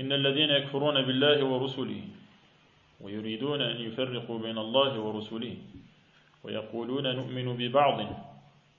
[0.00, 2.02] إن الذين يكفرون بالله ورسله
[3.00, 5.56] ويريدون أن يفرقوا بين الله ورسله
[6.44, 7.98] ويقولون نؤمن ببعض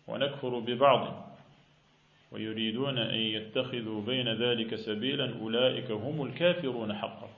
[0.08, 1.04] ونكفر ببعض
[2.32, 7.30] ويريدون أن يتخذوا بين ذلك سبيلا أولئك هم الكافرون حقا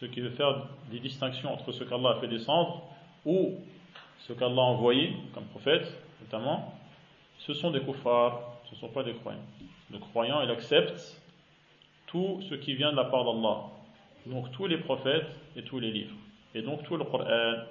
[0.00, 2.82] ce qui veut faire des distinctions entre ce qu'Allah a fait descendre
[3.24, 3.54] ou
[4.20, 5.86] ce qu'Allah a envoyé comme prophète
[6.20, 6.74] notamment
[7.38, 9.40] ce sont des kuffars ce ne sont pas des croyants
[9.90, 11.20] le croyant il accepte
[12.06, 13.64] tout ce qui vient de la part d'Allah
[14.28, 16.16] donc tous les prophètes et tous les livres.
[16.54, 17.64] Et donc tout le Coran,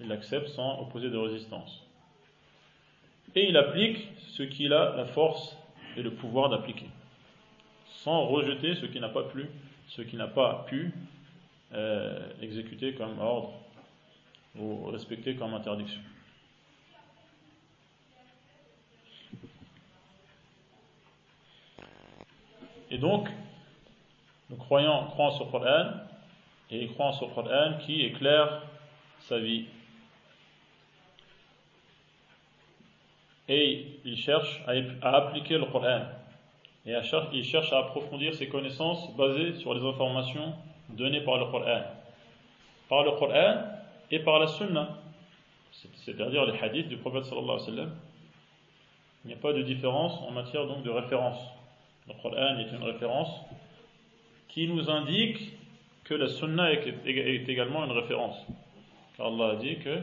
[0.00, 1.82] il l'accepte sans opposer de résistance.
[3.34, 5.56] Et il applique ce qu'il a la force
[5.96, 6.86] et le pouvoir d'appliquer,
[7.86, 9.46] sans rejeter ce qui n'a pas pu,
[9.88, 10.92] ce qui n'a pas pu
[11.74, 13.52] euh, exécuter comme ordre
[14.58, 16.00] ou respecter comme interdiction.
[22.90, 23.28] Et donc,
[24.48, 25.90] nous croyons, croyons sur le Coran
[26.70, 28.62] et croyons sur le Coran qui éclaire
[29.20, 29.66] sa vie.
[33.48, 34.62] Et il cherche
[35.02, 36.02] à, appliquer le Coran
[36.84, 36.96] et
[37.32, 40.54] il cherche à approfondir ses connaissances basées sur les informations
[40.90, 41.82] données par le Coran.
[42.88, 43.64] Par le Coran
[44.10, 44.98] et par la Sunna,
[46.04, 47.96] c'est-à-dire les hadiths du prophète sallallahu alayhi wa sallam.
[49.24, 51.38] Il n'y a pas de différence en matière donc de référence.
[52.06, 53.30] Le Coran est une référence
[54.48, 55.52] qui nous indique
[56.04, 58.46] que la sunna est, également une référence.
[59.18, 60.00] Allah a dit que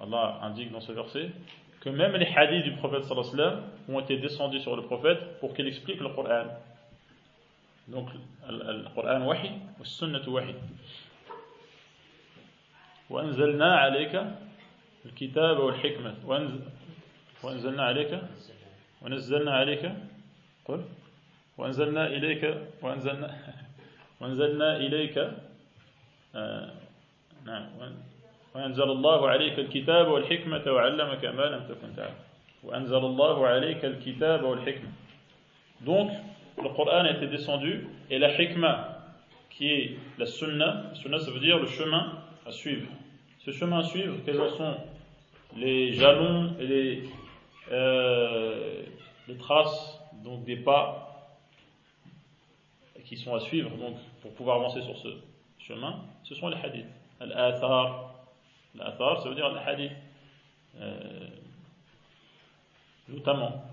[0.00, 1.30] Allah indique dans ce verset
[1.84, 5.68] que même les hadiths du prophète sallallahu ont été descendus sur le prophète pour qu'il
[5.68, 6.46] explique le Coran.
[7.88, 8.08] Donc
[8.48, 10.54] le Coran wahi, le sunnah wahi.
[13.10, 14.24] وأنزلنا عليك
[15.06, 16.14] الكتاب والحكمة
[17.42, 18.20] وأنزلنا عليك
[19.02, 19.92] ونزلنا عليك
[20.64, 20.84] قل
[21.58, 23.28] وأنزلنا إليك وأنزلنا
[24.20, 25.18] وأنزلنا إليك
[26.34, 26.70] آه
[27.44, 27.68] نعم
[28.55, 32.15] وأنزل الله عليك الكتاب والحكمة وعلمك ما لم تكن تعلم
[32.63, 34.89] وأنزل الله عليك الكتاب والحكمة
[35.81, 36.11] Donc,
[36.61, 38.97] le Coran a été descendu et la hikmah,
[39.49, 42.87] qui est la sunna, la sunna ça veut dire le chemin à suivre.
[43.39, 44.75] Ce chemin à suivre, quels sont
[45.55, 47.03] les jalons et les,
[47.71, 48.83] euh,
[49.29, 51.05] les traces, donc des pas
[53.05, 55.07] qui sont à suivre donc, pour pouvoir avancer sur ce
[55.57, 56.85] chemin, ce sont les hadiths.
[57.19, 58.12] Al-athar,
[58.76, 59.92] l'athar ça veut dire les hadiths,
[60.80, 61.28] euh,
[63.08, 63.64] notamment.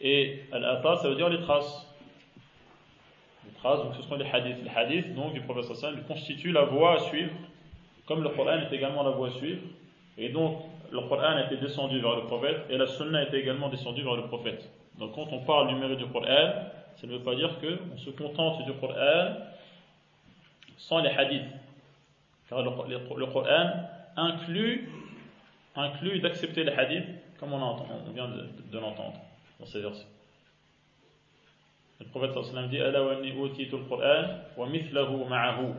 [0.00, 1.86] Et al-athar ça veut dire les traces.
[3.44, 4.62] Les traces, donc ce sont les hadiths.
[4.62, 7.32] Les hadiths, donc du prophète sallam, constituent la voie à suivre,
[8.06, 9.62] comme le Coran est également la voie à suivre.
[10.18, 14.02] Et donc, le Coran été descendu vers le prophète et la sunna était également descendue
[14.02, 14.70] vers le prophète.
[14.98, 16.52] Donc quand on parle du mérite du Coran,
[16.96, 19.36] ça ne veut pas dire qu'on se contente du Coran
[20.78, 21.44] sans les hadiths.
[22.48, 23.70] Car le, Coran
[24.16, 24.88] inclut,
[25.74, 29.20] inclut d'accepter les hadiths comme on, entend, on vient de, de l'entendre
[29.60, 30.06] dans ces versets.
[32.00, 35.74] Le prophète sallallahu dit Ala wa al-Qur'an wa mithlahu ma'ahu.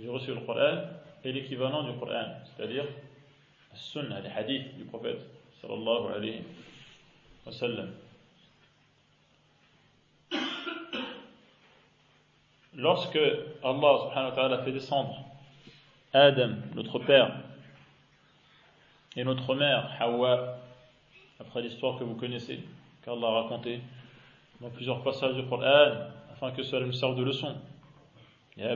[0.00, 0.84] J'ai reçu le Coran
[1.24, 2.84] et l'équivalent du Coran, c'est-à-dire
[3.72, 5.20] la sunna, les hadiths du prophète
[5.60, 6.42] sallallahu alayhi
[7.46, 7.90] wa sallam.
[12.78, 13.18] lorsque
[13.62, 15.27] Allah subhanahu wa ta'ala fait descendre
[16.18, 17.32] Adam, notre père,
[19.16, 20.58] et notre mère, Hawa,
[21.40, 22.60] après l'histoire que vous connaissez,
[23.04, 23.80] qu'Allah a raconté
[24.60, 27.56] dans plusieurs passages du Coran, afin que cela nous serve de leçon.
[28.56, 28.70] Ne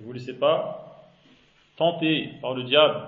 [0.00, 1.08] vous laissez pas
[1.76, 3.00] tenter par le diable.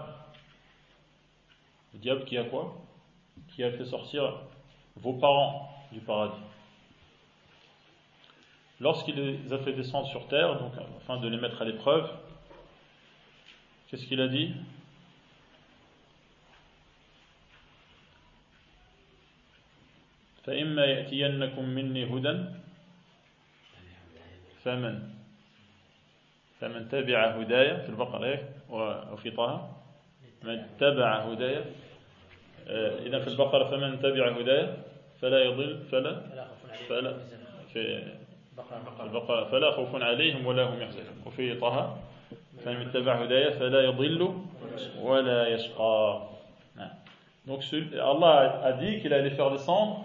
[1.93, 2.75] Le diable qui a quoi?
[3.49, 4.35] Qui a fait sortir
[4.97, 6.41] vos parents du paradis
[8.80, 12.10] Lorsqu'il les a fait descendre sur terre, donc afin de les mettre à l'épreuve,
[13.88, 14.54] qu'est-ce qu'il a dit
[20.46, 22.46] فإما يأتينكم مني هدى
[24.64, 25.10] فمن
[26.62, 29.76] فمن تبع هدايا في البقرة وفي طه
[30.44, 31.66] من تبع هدايا
[33.06, 34.78] إذا في البقرة فمن تبع هدايا
[35.22, 36.22] فلا يضل فلا
[36.90, 37.18] فلا
[37.74, 38.04] في
[39.01, 41.99] البقرة فلا خوف عليهم ولا هم يحزنون وفي طه
[42.65, 44.35] فمن اتبع هدايا فلا يضل
[45.01, 46.31] ولا يشقى
[47.47, 47.63] Donc
[47.95, 50.05] Allah a dit qu'il allait faire descendre,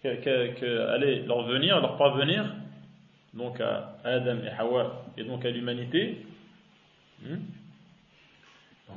[0.00, 2.46] qu'il allait leur venir, leur parvenir,
[3.34, 6.26] donc à Adam et Hawa, et donc à l'humanité,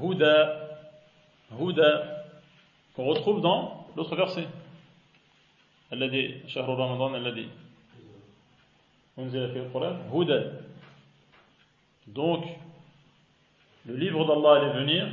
[0.02, 0.80] Huda,
[1.60, 2.24] Huda,
[2.96, 4.48] qu'on retrouve dans l'autre verset.
[5.94, 7.50] الذي شهر رمضان الذي
[12.08, 12.46] donc
[13.86, 15.08] le livre d'Allah allait venir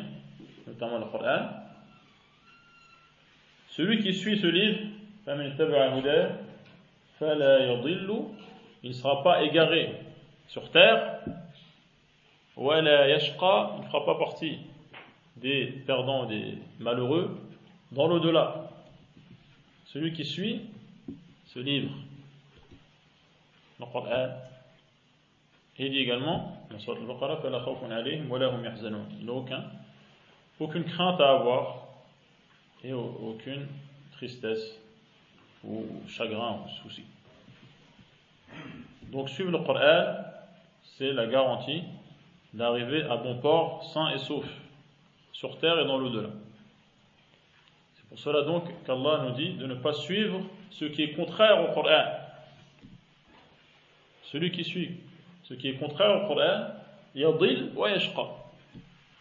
[0.67, 1.49] notamment le Coran.
[3.69, 4.81] Celui qui suit ce livre
[8.83, 9.95] il ne sera pas égaré
[10.49, 11.21] sur terre
[12.57, 13.19] il ne
[13.87, 14.59] fera pas partie
[15.37, 17.39] des perdants des malheureux
[17.93, 18.69] dans l'au-delà.
[19.87, 20.63] Celui qui suit
[21.47, 21.91] ce livre,
[23.87, 24.29] le Coran,
[25.79, 26.77] il dit également, il
[29.27, 29.65] n'a aucun,
[30.61, 31.89] aucune crainte à avoir
[32.85, 33.67] et aucune
[34.13, 34.79] tristesse
[35.65, 37.05] ou chagrin ou souci.
[39.11, 40.17] Donc suivre le Coran,
[40.83, 41.83] c'est la garantie
[42.53, 44.47] d'arriver à bon port, sain et sauf,
[45.33, 46.29] sur terre et dans l'au-delà.
[48.09, 51.73] Pour cela donc qu'Allah nous dit de ne pas suivre ce qui est contraire au
[51.73, 52.22] Coran.
[54.32, 54.98] Celui qui suit
[55.44, 56.68] ce qui est contraire au Coran,
[57.16, 58.24] yadil wa yashqa.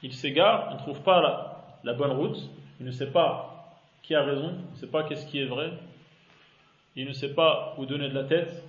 [0.02, 2.38] Il s'égare, il ne trouve pas la, la, bonne route,
[2.80, 3.52] il ne sait pas
[4.02, 5.72] qui a raison, il ne sait pas qu'est-ce qui est vrai,
[6.96, 8.62] il ne sait pas où donner de la tête,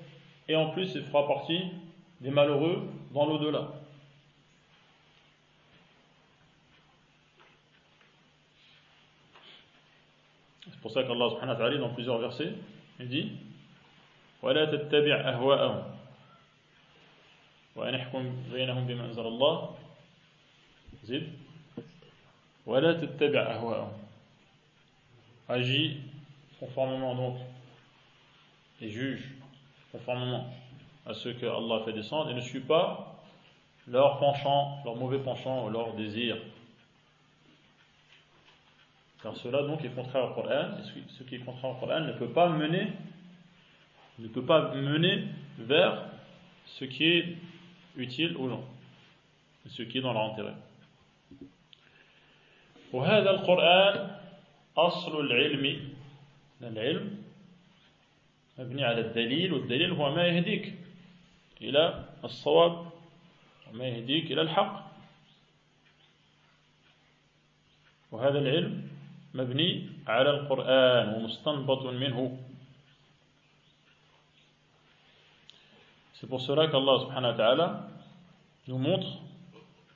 [0.47, 1.61] et en plus il fera partie
[2.21, 3.67] des malheureux dans l'au-delà.
[10.88, 12.53] pour ça qu'Allah subhanahu wa ta'ala dans plusieurs versets
[12.99, 13.32] il dit
[14.43, 15.90] ولا تتبع أهواءهم
[17.75, 19.75] وأن احكم بينهم بما أنزل الله
[21.03, 21.34] زد
[22.65, 24.07] ولا تتبع أهواءهم
[25.49, 25.97] agis
[26.59, 27.38] conformément donc
[28.82, 29.32] et juge
[29.91, 30.45] conformément
[31.05, 33.15] à ce que Allah fait descendre et ne suis pas
[33.88, 36.38] leur penchant, leur mauvais penchant ou leur désir
[39.23, 42.11] Car cela donc est contraire au Coran, et ce qui est contraire au Coran ne
[42.13, 42.91] peut pas mener,
[44.19, 45.23] ne peut pas mener
[45.57, 46.03] vers
[46.65, 47.38] ce qui est
[47.97, 48.64] utile aux gens,
[49.68, 50.57] ce qui est dans leur intérêt.
[52.93, 54.20] وهذا القرآن
[54.76, 55.95] أصل العلم.
[56.62, 57.22] العلم
[58.59, 60.74] مبني على الدليل والدليل هو ما يهديك
[61.61, 62.86] إلى الصواب
[63.70, 64.93] وما يهديك إلى الحق.
[68.12, 68.88] وهذا العلم
[69.34, 72.41] مبني على القرآن ومستنبط منه.
[76.21, 77.88] C'est pour cela qu'Allah subhanahu wa ta'ala
[78.67, 79.07] nous montre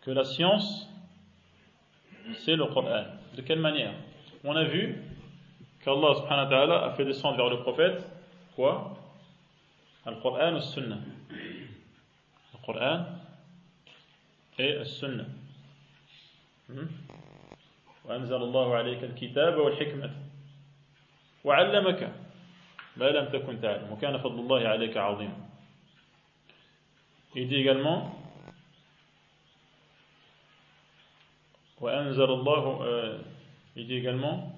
[0.02, 0.88] que la science,
[2.40, 3.06] c'est le Coran.
[3.36, 3.94] De quelle manière
[4.44, 5.02] On a vu
[5.84, 8.06] qu'Allah subhanahu wa ta'ala a fait descendre vers le prophète
[8.56, 8.98] quoi
[10.06, 11.00] Al-Qur'an ou Sunnah
[12.54, 13.06] Al-Qur'an
[14.60, 15.26] et Al-Sunnah.
[18.06, 20.12] وأنزل الله عليك الكتاب والحكمة
[21.44, 22.12] وعلمك
[22.98, 25.45] ما لم تكن تعلم وكان فضل الله عليك عظيما
[27.36, 28.16] Il dit également
[31.82, 33.20] وأنزل الله
[33.76, 34.52] il dit également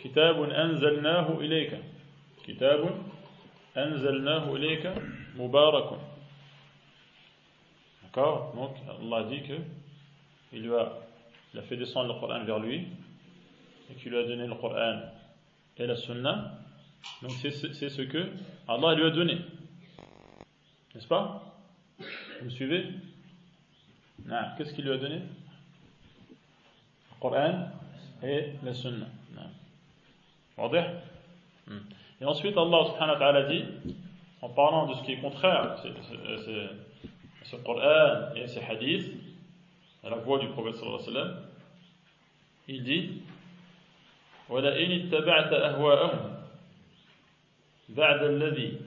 [0.00, 1.72] كتاب أنزلناه إليك
[2.46, 2.80] كتاب
[3.76, 4.84] أنزلناه إليك
[5.36, 5.90] مبارك
[8.02, 9.54] D'accord Donc Allah dit que
[10.52, 10.92] il lui a,
[11.54, 12.88] il a fait descendre le Coran vers lui
[13.90, 15.00] et qu'il lui a donné le Coran
[15.76, 16.58] et la Sunna.
[17.22, 18.32] Donc c'est ce que
[18.66, 19.38] Allah lui a donné.
[20.94, 21.50] N'est-ce pas
[22.38, 22.86] Vous me suivez
[24.56, 27.68] Qu'est-ce qu'il lui a donné Le Coran
[28.22, 29.06] et la Sunna.
[32.20, 33.64] Et ensuite, Allah subhanahu wa ta'ala dit,
[34.42, 35.92] en parlant de ce qui est contraire, c'est
[37.44, 39.12] ce Coran et ces hadiths,
[40.04, 41.42] à la voix du prophète sallallahu alayhi wa sallam,
[42.68, 43.10] il dit
[44.50, 46.34] ولئن اتبعت أهواءهم
[47.88, 48.78] بعد الذي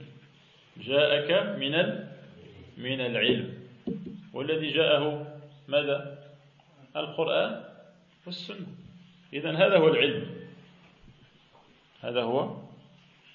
[0.76, 1.74] جاءك من
[2.79, 3.53] من العلم.
[4.33, 5.03] والذي جاءه
[5.67, 6.19] ماذا؟
[6.95, 7.63] القرآن
[8.25, 8.67] والسنة.
[9.33, 10.25] إذا هذا هو العلم.
[12.01, 12.55] هذا هو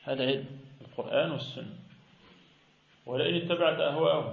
[0.09, 0.47] العلم
[0.81, 1.75] القرآن والسنة.
[3.07, 4.33] ولئن اتبعت أهواءهم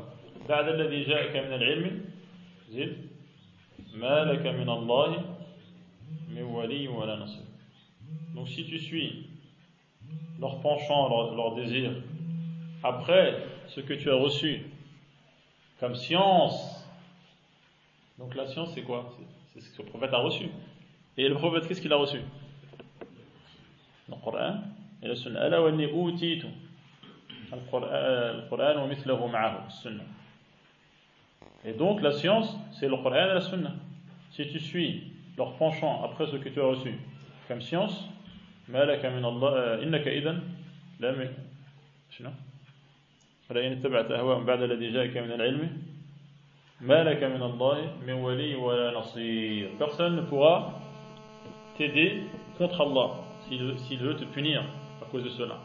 [0.50, 2.06] بعد الذي جاءك من العلم
[2.70, 2.98] زد
[3.94, 5.36] ما لك من الله
[6.30, 7.44] من ولي ولا نصير.
[8.34, 9.28] Donc si tu suis
[10.40, 11.92] leur penchant, leur, leur désir,
[12.84, 14.71] après ce que tu as reçu
[15.81, 16.87] comme science,
[18.19, 19.13] donc la science c'est quoi
[19.53, 20.49] C'est ce que le prophète a reçu.
[21.19, 22.19] Et le prophète, qu'est-ce qu'il a reçu
[24.09, 24.61] Le Coran
[25.03, 25.47] et la Sunna.
[25.47, 26.45] ألا وإني أوتيت
[27.53, 30.05] القرآن ومثله معه السنة
[31.65, 33.73] Et donc la science, c'est le Coran et la Sunna.
[34.31, 36.95] Si tu suis leur penchant après ce que tu as reçu
[37.49, 38.09] comme science,
[38.69, 40.41] ما لك من الله إنك إذا
[41.01, 41.35] لم
[42.11, 42.31] شنو؟
[43.51, 45.83] ولئن اتبعت أهواءهم بعد الذي جاءك من العلم
[46.81, 50.81] ما لك من الله من ولي ولا نصير Personne ne pourra
[51.79, 52.23] t'aider
[52.59, 53.11] contre Allah
[53.49, 54.63] s'il veut te punir
[55.03, 55.59] à cause de cela.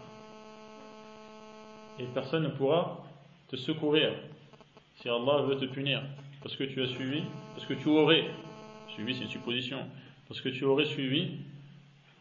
[2.00, 3.04] Et personne ne pourra
[3.48, 4.12] te secourir
[4.96, 6.02] si Allah veut te punir
[6.42, 7.24] parce que tu as suivi,
[7.56, 8.26] parce que tu aurais
[8.90, 9.80] suivi, c'est une supposition,
[10.28, 11.32] parce que tu aurais suivi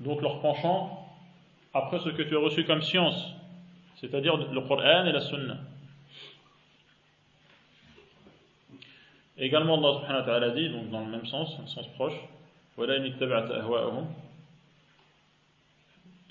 [0.00, 1.06] donc leur penchant
[1.74, 3.34] après ce que tu as reçu comme science,
[4.01, 5.57] c'est-à-dire le Coran et la Sunna.
[9.37, 12.15] Également, Allah subhanahu wa ta'ala dit, donc dans le même sens, un sens proche,
[12.77, 14.13] ولا إن اتبعت أهواءهم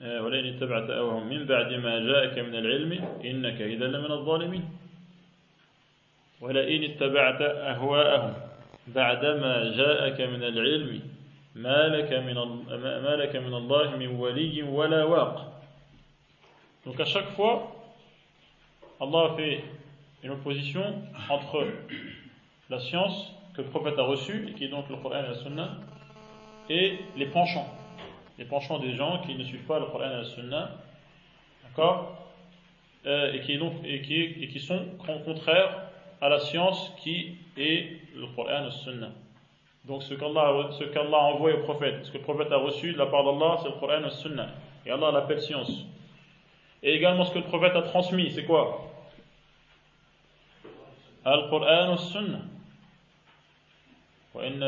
[0.02, 2.92] ولا إن اتبعت أهواءهم من بعد ما جاءك من العلم
[3.24, 4.64] إنك إذا لمن الظالمين
[6.40, 8.34] ولئن اتبعت أهواءهم
[8.86, 11.00] بعدما جاءك من العلم
[11.54, 12.34] ما لك من
[12.76, 15.53] ما لك من الله من ولي ولا واق
[16.86, 17.72] Donc à chaque fois,
[19.00, 19.64] Allah a fait
[20.22, 20.82] une opposition
[21.30, 21.66] entre
[22.68, 25.78] la science que le prophète a reçue, qui est donc le Coran et la Sunna,
[26.68, 27.68] et les penchants.
[28.38, 30.72] Les penchants des gens qui ne suivent pas le Coran et la Sunna,
[31.62, 32.18] d'accord
[33.06, 34.86] euh, et, qui, donc, et, sont
[35.24, 35.84] contraires
[36.20, 39.10] à la science qui est le Coran et la Sunna.
[39.84, 42.98] Donc ce qu'Allah qu a envoyé au prophète, ce que le prophète a reçu de
[42.98, 44.48] la part d'Allah, c'est le Coran et la Sunna.
[44.84, 45.86] Et Allah l'appelle science
[46.83, 48.85] Et également ce que le prophète a transmis, c'est quoi
[51.25, 52.39] Al-Qur'an wa Sunna.
[54.33, 54.61] وإن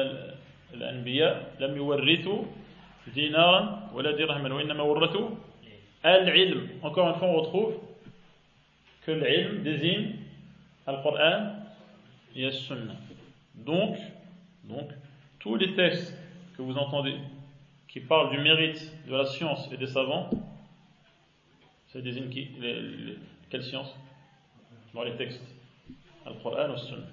[0.74, 2.44] الأنبياء لم يورثوا
[3.14, 5.30] دينارا ولا درهما وإنما ورثوا
[6.06, 6.82] العلم.
[6.82, 7.74] Encore une fois, on retrouve
[9.06, 10.16] que l'ilm désigne
[10.88, 11.56] Al-Qur'an
[12.36, 12.96] et Al-Sunna.
[13.56, 13.98] Donc,
[14.64, 14.89] donc,
[15.39, 16.18] tous les textes
[16.58, 17.16] que vous entendez
[17.88, 20.30] qui parle du mérite de la science et des savants,
[21.97, 22.51] ça désigne qui
[23.49, 23.95] Quelle science?
[24.93, 25.43] Dans les textes.
[26.27, 27.07] Al-Qur'an ou Sunnah.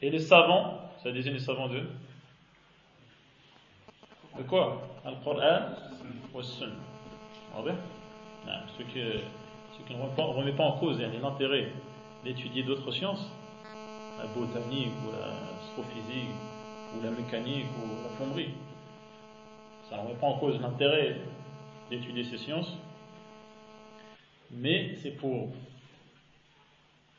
[0.00, 1.82] Et les savants, ça désigne les savants de
[4.38, 4.88] De quoi?
[5.04, 5.62] Al-Qur'an
[6.32, 6.74] ou Sunnah.
[8.78, 11.72] Ce qui, ce qui ne remet pas en cause l'intérêt
[12.22, 13.28] d'étudier d'autres sciences,
[14.16, 16.30] la botanique ou l'astrophysique
[16.94, 18.54] ou la mécanique ou la plomberie.
[19.90, 21.16] Ça ne remet pas en cause l'intérêt
[21.90, 22.76] d'étudier ces sciences,
[24.50, 25.52] mais c'est pour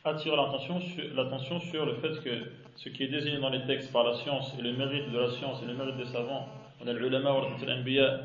[0.04, 0.80] attirer l'attention
[1.60, 4.62] sur, le fait que ce qui est désigné dans les textes par la science et
[4.62, 6.48] le mérite de la science et le mérite des savants,
[6.82, 8.22] on a l'ulama, anbiya,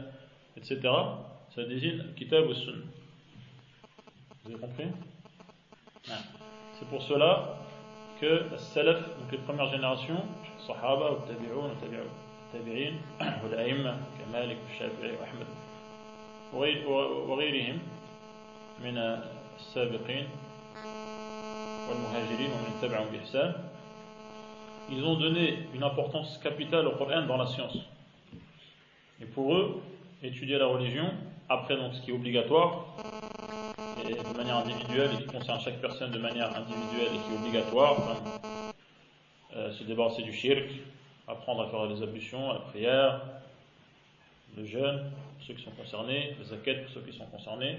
[0.56, 0.80] etc.,
[1.54, 2.84] ça désigne kitab ou sunna.
[4.44, 4.86] Vous avez compris?
[6.04, 7.56] C'est pour cela
[8.20, 10.22] que les salaf, donc les premières générations,
[10.66, 11.70] sahaba, ou tabi'un,
[12.52, 12.94] tabi'in,
[13.44, 15.46] ou l'a'imma, kamalik, shafi'i, ou ahmed,
[17.28, 17.34] ou
[18.83, 18.97] من
[19.59, 20.27] السابقين
[21.89, 23.53] والمهاجرين ومن اتبعهم بإحسان
[24.91, 27.77] ils ont donné une importance capitale au Coran dans la science.
[29.21, 29.81] Et pour eux,
[30.23, 31.11] étudier la religion,
[31.47, 32.85] après donc ce qui est obligatoire,
[34.03, 37.37] et de manière individuelle et qui concerne chaque personne de manière individuelle et qui est
[37.37, 38.73] obligatoire, comme
[39.55, 40.65] euh, se débarrasser du shirk,
[41.27, 43.21] apprendre à faire des ablutions, la prière,
[44.57, 47.77] le jeûne, ceux qui sont concernés, les zakat pour ceux qui sont concernés,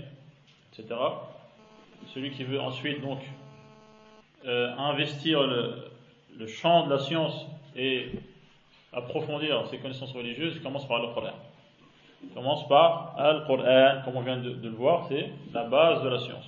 [2.14, 3.20] celui qui veut ensuite donc
[4.46, 5.90] euh, investir le,
[6.38, 7.46] le, champ de la science
[7.76, 8.12] et
[8.92, 11.34] approfondir ses connaissances religieuses, commence par le Coran.
[12.34, 16.46] Commence par Al-Qur'an, comme on vient de, le voir, c'est la base de la science.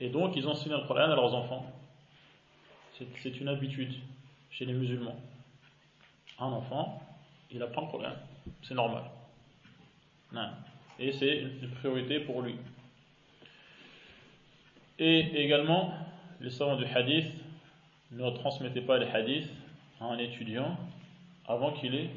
[0.00, 1.66] Et donc, ils enseignent le Coran à leurs enfants.
[3.22, 3.94] C'est une habitude
[4.50, 5.16] chez les musulmans.
[6.38, 7.02] Un enfant,
[7.50, 8.12] il apprend le Coran.
[8.62, 9.04] C'est normal.
[11.00, 12.56] Et c'est une priorité pour lui.
[14.98, 15.94] Et également,
[16.42, 17.32] les savants du hadith
[18.12, 19.50] ne transmettaient pas les hadiths
[19.98, 20.76] à un étudiant
[21.48, 22.10] avant qu'il ait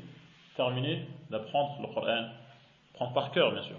[0.57, 2.27] terminé d'apprendre le Coran.
[2.93, 3.77] Prendre par cœur, bien sûr.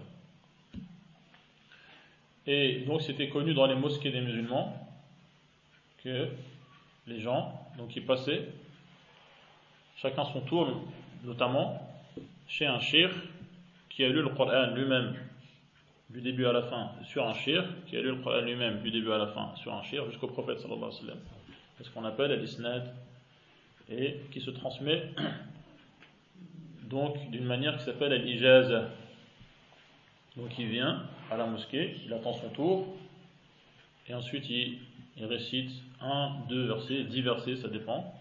[2.46, 4.74] Et donc, c'était connu dans les mosquées des musulmans
[6.02, 6.30] que
[7.06, 8.48] les gens, donc, qui passaient,
[9.96, 10.82] chacun son tour,
[11.24, 11.78] notamment
[12.48, 13.10] chez un shir
[13.94, 15.14] qui a lu le Coran lui-même
[16.10, 18.90] du début à la fin sur un shir, qui a lu le Coran lui-même du
[18.90, 20.58] début à la fin sur un shir jusqu'au prophète.
[20.58, 22.92] C'est ce qu'on appelle al-isnad
[23.88, 25.10] et qui se transmet
[26.90, 28.84] donc d'une manière qui s'appelle al-ijaz.
[30.36, 32.96] Donc il vient à la mosquée, il attend son tour
[34.08, 34.78] et ensuite il,
[35.16, 35.70] il récite
[36.00, 38.12] un, deux versets, dix versets, ça dépend.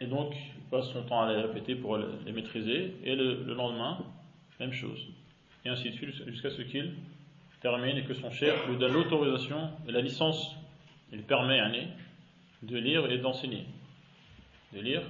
[0.00, 0.34] Et donc
[0.74, 3.98] passe son temps à les répéter pour les maîtriser, et le, lendemain,
[4.58, 5.06] même chose.
[5.64, 6.94] Et ainsi de suite, jusqu'à ce qu'il
[7.62, 10.56] termine et que son chef lui donne l'autorisation et la licence,
[11.12, 13.66] il permet à de lire et d'enseigner.
[14.72, 15.02] De lire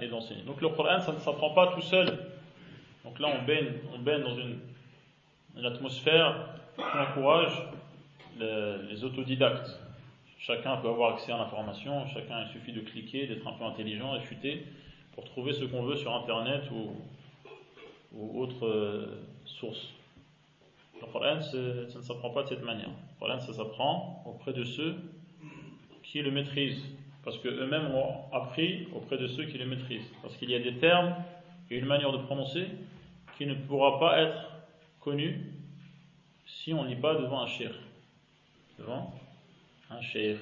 [0.00, 0.42] et d'enseigner.
[0.42, 2.06] Donc le Coran, ça ne s'apprend pas tout seul.
[3.04, 4.60] Donc là, on baigne, on baigne dans une,
[5.64, 7.52] atmosphère qui encourage
[8.38, 9.80] les autodidactes.
[10.38, 14.14] Chacun peut avoir accès à l'information, chacun, il suffit de cliquer, d'être un peu intelligent
[14.16, 14.66] et futer
[15.14, 19.06] pour trouver ce qu'on veut sur Internet ou, autre euh,
[19.44, 19.88] source.
[21.00, 22.88] Le Coran, ça ne s'apprend pas de cette manière.
[22.88, 24.96] Le Coran, ça s'apprend auprès de ceux
[26.02, 26.84] qui le maîtrisent.
[27.24, 30.10] Parce qu'eux-mêmes ont appris auprès de ceux qui le maîtrisent.
[30.22, 31.14] Parce qu'il y a des termes
[31.70, 32.68] et une manière de prononcer
[33.36, 34.50] qui ne pourra pas être
[35.00, 35.40] connue
[36.46, 37.72] si on n'est pas devant un cher.
[38.78, 39.12] Devant
[39.90, 40.38] un cher.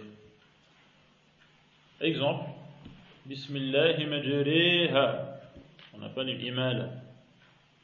[2.00, 2.44] Exemple,
[3.24, 5.38] Bismillah majriha.
[5.94, 6.88] On pas l'imala.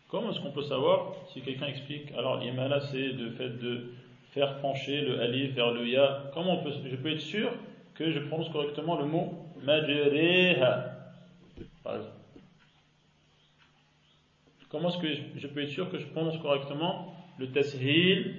[0.09, 3.93] Comment est-ce qu'on peut savoir si quelqu'un explique Alors l'imala c'est le fait de
[4.32, 6.24] faire pencher le alif vers le ya.
[6.34, 7.53] Comment on peut, je peux être sûr
[7.95, 9.32] que je prononce correctement le mot
[9.62, 10.97] majriha?
[14.70, 18.34] Comment est-ce que je peux être sûr que je prononce correctement le tashil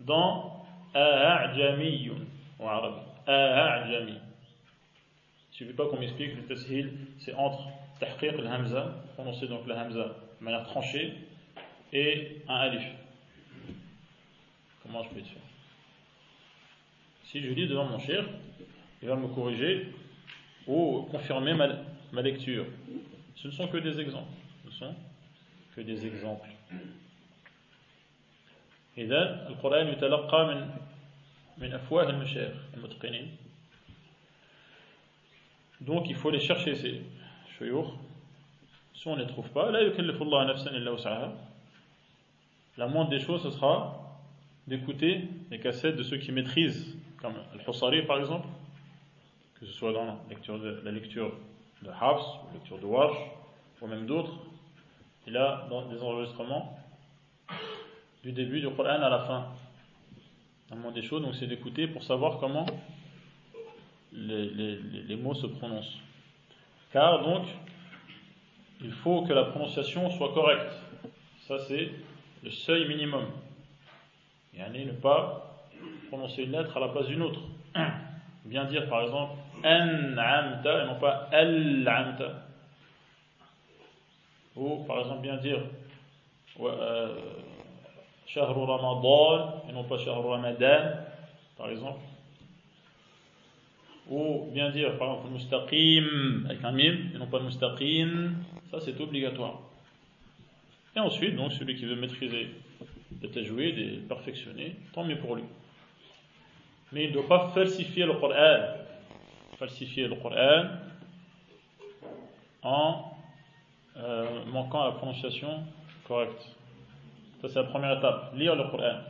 [0.00, 2.16] dans a'jamiyun
[2.58, 2.98] ou arabe?
[5.61, 7.67] Il ne suffit pas qu'on m'explique le tashil, c'est entre
[7.99, 11.13] tahqiq le hamza, prononcer donc le hamza de manière tranchée,
[11.93, 12.83] et un alif.
[14.83, 15.37] Comment je peux être sûr
[17.23, 18.23] Si je lis devant mon cher,
[19.01, 19.87] il va me corriger
[20.67, 21.69] ou confirmer ma,
[22.11, 22.65] ma lecture.
[23.35, 24.31] Ce ne sont que des exemples.
[24.63, 24.95] Ce ne sont
[25.75, 26.49] que des exemples.
[28.97, 30.69] إذا القرآن يتلقى من
[31.57, 33.37] من أفواه المشايخ المتقنين
[35.86, 37.02] donc il faut les chercher ces
[38.94, 39.70] si on ne les trouve pas,
[42.76, 44.18] la moindre des choses, ce sera
[44.66, 48.48] d'écouter les cassettes de ceux qui maîtrisent, comme Al-Husari par exemple,
[49.60, 50.82] que ce soit dans la lecture de,
[51.84, 53.18] la Hafs, la lecture de Warsh,
[53.80, 54.38] ou même d'autres.
[55.26, 56.76] Il a dans des enregistrements
[58.22, 59.46] du début du Coran à la fin.
[60.70, 62.66] La moindre des choses, donc c'est d'écouter pour savoir comment
[64.14, 65.98] les, mots se prononcent.
[66.92, 67.46] Car donc,
[68.80, 70.72] il faut que la prononciation soit correcte.
[71.46, 71.90] Ça, c'est
[72.42, 73.26] le seuil minimum.
[74.54, 75.66] Et ne pas
[76.08, 77.40] prononcer une lettre à la place d'une autre.
[78.44, 82.46] Bien dire par exemple an'amta et non pas al-amta.
[84.56, 85.60] Ou par exemple bien dire
[86.60, 87.14] euh,
[88.26, 90.96] shahru ramadan et non pas shahru ramadan
[91.56, 92.00] par exemple.
[94.10, 98.32] Ou bien dire par exemple mustaqim avec un mim et non pas mustaqim.
[98.70, 99.60] Ça c'est obligatoire.
[100.94, 102.48] Et ensuite, donc celui qui veut maîtriser
[103.22, 105.44] le tajwid et perfectionner, tant mieux pour lui.
[106.92, 108.76] Mais il ne doit pas falsifier le Coran.
[109.58, 110.66] Falsifier le Coran
[112.62, 113.04] en
[113.96, 115.64] euh, manquant à la prononciation
[116.06, 116.42] correcte.
[117.40, 118.34] Ça, c'est la première étape.
[118.36, 119.00] Lire le Coran.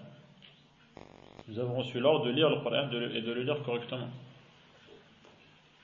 [1.48, 4.08] Nous avons reçu l'ordre de lire le Coran et de le lire correctement.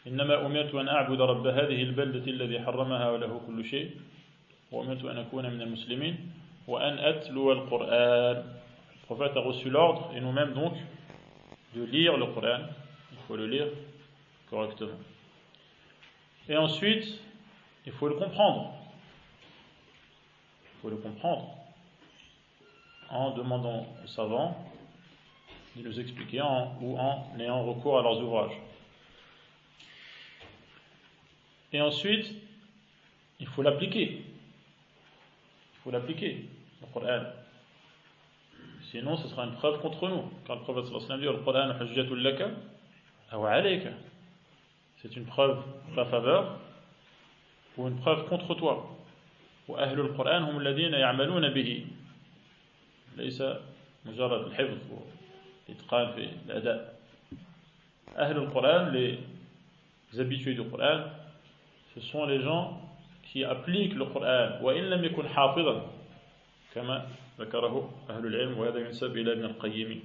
[0.08, 3.91] إنما أمرت أن أعبد رب هذه البلدة الذي حرمها وله كل شيء
[4.72, 6.32] وأمرت أن أكون من المسلمين
[6.68, 8.43] وأن أتلو القرآن
[9.04, 10.74] Le prophète a reçu l'ordre, et nous-mêmes donc,
[11.76, 12.62] de lire le Coran.
[13.12, 13.68] Il faut le lire
[14.49, 14.97] correctement.
[16.47, 17.06] Et ensuite,
[17.86, 18.74] il faut le comprendre.
[20.64, 21.49] Il faut le comprendre
[23.10, 24.56] en demandant aux savants
[25.76, 28.58] de nous expliquer en, ou en ayant recours à leurs ouvrages.
[31.72, 32.32] Et ensuite,
[33.39, 34.22] il faut l'appliquer.
[35.74, 36.45] Il faut l'appliquer,
[36.82, 37.24] le Coran.
[38.91, 40.24] Sinon, ce sera une preuve contre nous.
[40.45, 42.51] Car le prophète sallallahu alayhi wa sallam dit Le Coran
[43.32, 43.89] laka alayka.
[44.97, 45.58] C'est une preuve
[45.91, 46.60] en ta faveur
[47.78, 48.89] ou une preuve contre toi.
[49.68, 51.86] وأهل القرآن هم الذين يعملون به
[53.18, 53.43] ليس
[54.06, 56.99] مجرد الحفظ والإتقان في الأداء
[58.18, 61.06] أهل القرآن les habitués du Coran
[61.99, 62.80] ce sont les gens
[63.32, 65.82] qui appliquent le Coran وإن لم يكن حافظا
[66.74, 67.07] كما
[67.40, 70.03] ذكره أهل العلم وهذا ينسب إلى ابن القيم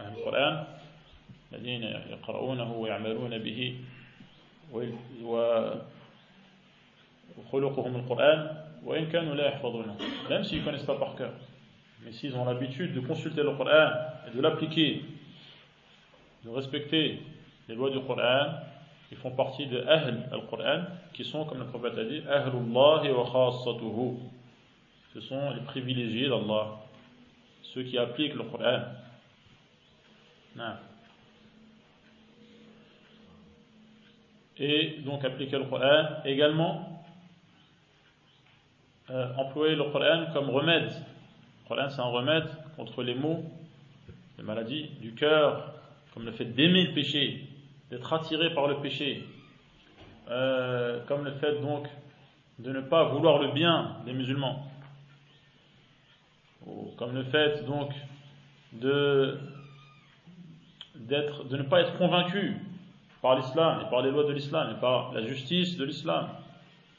[0.00, 0.64] أهل القرآن
[1.52, 3.76] الذين يقرؤونه ويعملون به
[7.38, 9.96] وخلقهم القرآن وإن كانوا لا يحفظونه
[10.28, 11.32] même s'ils ne connaissent pas par cœur
[12.04, 13.90] mais s'ils ont l'habitude de consulter le Coran
[14.28, 15.02] et de l'appliquer
[16.44, 17.20] de respecter
[17.68, 18.60] les lois du Coran
[19.14, 23.24] ils font partie de Ahl al-Qur'an qui sont comme le prophète a dit Ahlullah wa
[23.30, 24.18] khassatuhu
[25.14, 26.80] ce sont les privilégiés d'Allah,
[27.62, 28.80] ceux qui appliquent le Coran.
[34.58, 37.04] Et donc appliquer le Coran, également
[39.10, 40.90] euh, employer le Coran comme remède.
[40.90, 43.44] Le Coran c'est un remède contre les maux,
[44.36, 45.74] les maladies du cœur,
[46.12, 47.53] comme le fait d'aimer le péché,
[47.94, 49.24] d'être attiré par le péché,
[50.28, 51.86] euh, comme le fait donc
[52.58, 54.66] de ne pas vouloir le bien des musulmans
[56.96, 57.90] comme le fait donc
[58.72, 59.38] de,
[60.94, 62.56] de ne pas être convaincu
[63.22, 66.28] par l'islam et par les lois de l'islam et par la justice de l'islam.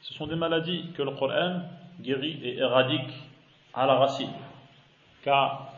[0.01, 1.61] Ce sont des maladies que le Coran
[1.99, 3.11] guérit et éradique
[3.73, 4.31] à la racine.
[5.23, 5.73] Car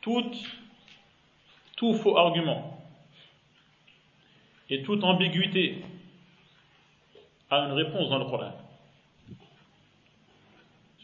[0.00, 2.75] tout faux argument
[4.69, 5.83] et toute ambiguïté
[7.49, 8.53] a une réponse dans le Coran.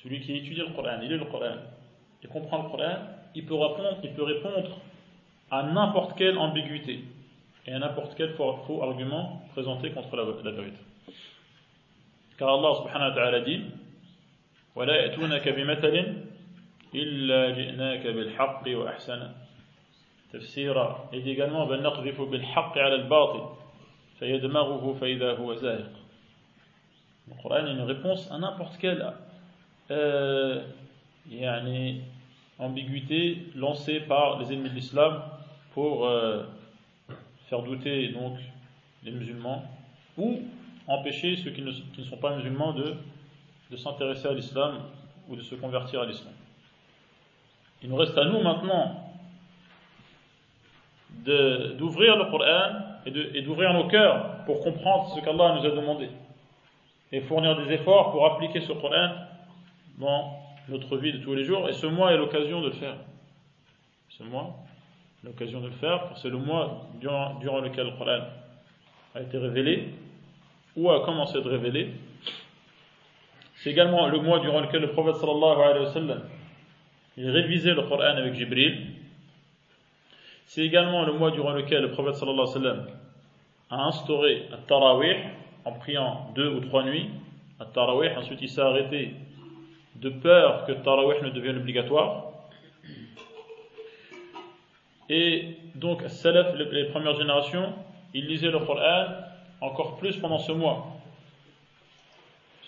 [0.02, 1.58] Celui qui étudie le Coran, il lit le Coran,
[2.24, 2.98] et comprend le Coran,
[3.36, 4.80] il peut répondre, il peut répondre
[5.52, 7.04] à n'importe quelle ambiguïté
[7.66, 10.80] et à n'importe quel faux, argument présenté contre la, la, vérité.
[12.38, 13.62] Car Allah subhanahu wa ta'ala dit
[14.78, 15.96] ولا يأتونك بمثل
[16.96, 19.32] إلا جئناك بالحق وأحسن
[20.34, 23.50] تفسيرا Il dit également بل نقذف بالحق على الباطل
[24.20, 25.92] فيدمغه فإذا هو زاهق
[27.30, 29.06] Le Coran est une réponse à n'importe quelle
[29.92, 30.64] euh,
[31.30, 32.02] yani,
[32.58, 35.22] ambiguïté lancée par les ennemis de l'islam
[35.74, 36.44] pour euh,
[37.50, 38.38] faire douter donc
[39.04, 39.64] les musulmans
[40.18, 40.40] ou
[40.88, 42.96] empêcher ceux qui ne, qui ne sont pas musulmans de,
[43.72, 44.80] de s'intéresser à l'islam
[45.28, 46.34] ou de se convertir à l'islam.
[47.84, 49.08] Il nous reste à nous maintenant
[51.25, 56.09] d'ouvrir le Coran et d'ouvrir nos cœurs pour comprendre ce qu'Allah nous a demandé.
[57.13, 59.11] et fournir des efforts pour appliquer ce Coran
[59.99, 60.33] dans
[60.69, 61.69] notre vie de tous les jours.
[61.69, 62.97] Et ce mois est l'occasion de le faire.
[64.09, 64.55] Ce mois,
[65.23, 68.21] l'occasion de le faire, c'est le mois durant, lequel le Coran
[69.15, 69.91] a été révélé
[70.75, 71.93] ou a commencé de révéler.
[73.57, 76.23] C'est également le mois durant lequel le prophète sallallahu alayhi wa sallam
[77.17, 78.92] il révisait le Coran avec Jibril.
[80.47, 82.81] C'est également le mois durant lequel le prophète sallallahu
[83.71, 85.17] a instauré le tarawih
[85.65, 87.09] en priant deux ou trois nuits.
[87.59, 89.15] Le tarawih, ensuite il s'est arrêté
[89.97, 92.33] de peur que le tarawih ne devienne obligatoire.
[95.09, 97.75] Et donc, Salaf, les premières générations,
[98.15, 99.07] ils lisaient le Coran
[99.61, 100.87] encore plus pendant ce mois.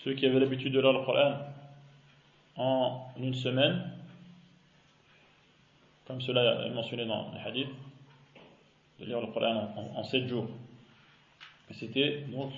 [0.03, 1.37] Ceux qui avaient l'habitude de lire le Coran
[2.57, 3.81] en une semaine,
[6.05, 7.69] comme cela est mentionné dans les hadiths,
[8.99, 10.47] de lire le Coran en, sept jours.
[11.69, 12.53] Et c'était donc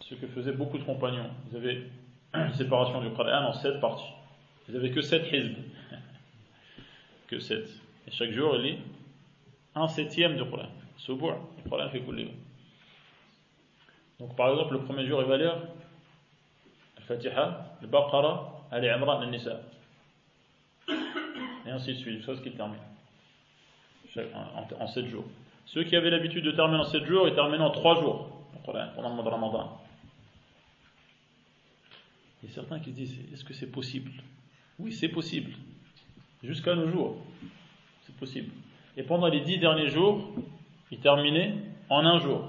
[0.00, 1.30] ce que faisaient beaucoup de compagnons.
[1.50, 1.82] Ils avaient
[2.34, 4.12] une séparation du Coran en sept parties.
[4.68, 5.54] Ils n'avaient que sept hizb.
[7.28, 7.68] que sept.
[8.06, 8.78] Et chaque jour, il lit
[9.74, 10.68] un septième du Coran.
[10.96, 11.32] Subu'
[11.64, 12.32] le Coran fait couler.
[14.18, 15.56] Donc par exemple, le premier jour, il va lire
[16.96, 19.60] Al-Fatiha, le Baqara, Al-Imran, Al-Nisa
[21.72, 22.78] et ainsi de suite, jusqu'à ce qu'il termine.
[24.78, 25.24] En, 7 jours.
[25.64, 28.28] Ceux qui avaient l'habitude de terminer en 7 jours, ils terminaient en 3 jours,
[28.64, 29.80] pendant le mois de Ramadan.
[32.42, 34.10] Il y a certains qui se disent, est-ce que c'est possible?
[34.78, 35.52] Oui, c'est possible.
[36.42, 37.16] Jusqu'à nos jours,
[38.02, 38.50] c'est possible.
[38.96, 40.28] Et pendant les 10 derniers jours,
[40.90, 41.54] ils terminaient
[41.88, 42.44] en un jour.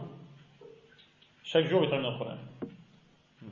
[1.44, 2.40] Chaque jour, ils terminaient un problème.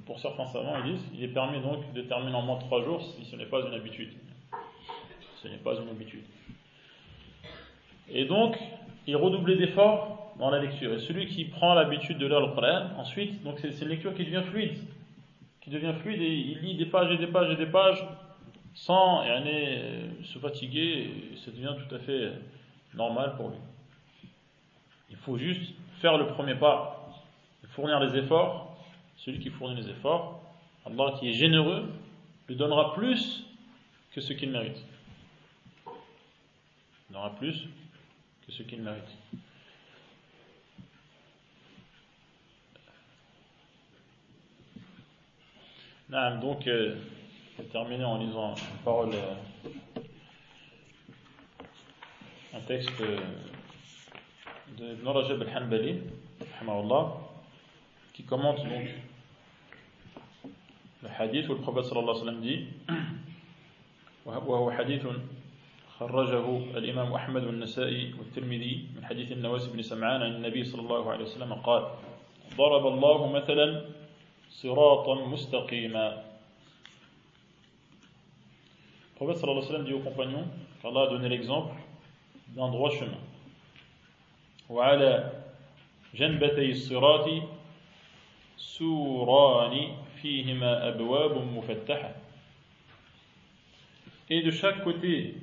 [0.05, 2.83] Pour certains savants, ils disent, il est permis donc de terminer en moins de 3
[2.83, 4.11] jours si ce n'est pas une habitude.
[5.41, 6.23] Ce n'est pas une habitude.
[8.09, 8.57] Et donc,
[9.07, 10.93] il redoublait d'efforts dans la lecture.
[10.93, 14.25] Et celui qui prend l'habitude de lire le Coran, ensuite, donc c'est une lecture qui
[14.25, 14.77] devient fluide.
[15.61, 18.03] Qui devient fluide et il lit des pages et des pages et des pages
[18.73, 21.09] sans euh, se fatiguer.
[21.33, 22.33] Et ça devient tout à fait
[22.93, 23.57] normal pour lui.
[25.09, 27.09] Il faut juste faire le premier pas,
[27.69, 28.77] fournir les efforts.
[29.17, 30.41] Celui qui fournit les efforts,
[30.85, 31.91] Allah qui est généreux,
[32.47, 33.45] lui donnera plus
[34.11, 34.83] que ce qu'il mérite.
[37.10, 37.68] Il aura plus
[38.46, 39.04] que ce qu'il mérite.
[46.40, 46.96] donc, euh,
[47.56, 49.34] je vais terminer en lisant une parole, euh,
[52.54, 53.18] un texte euh,
[54.78, 56.00] de Ibn Rajab al-Hanbali,
[58.14, 58.88] qui commente donc
[61.02, 62.66] le hadith où le prophète sallallahu alayhi wa sallam dit
[64.26, 65.06] وهو حديث
[66.01, 71.23] خرجه الإمام أحمد والنسائي والترمذي من حديث النواس بن سمعان عن النبي صلى الله عليه
[71.29, 71.83] وسلم قال
[72.57, 73.85] ضرب الله مثلا
[74.49, 76.07] صراطا مستقيما
[79.21, 80.47] prophète sallallahu alayhi wa sallam dit aux compagnons
[80.81, 81.75] qu'Allah a donné l'exemple
[82.57, 83.21] d'un droit chemin.
[84.69, 85.31] وعلى
[86.17, 87.27] جنبتي الصراط
[88.57, 89.75] سوران
[90.21, 92.15] فيهما أبواب مفتحة
[94.31, 95.35] Et de chaque côté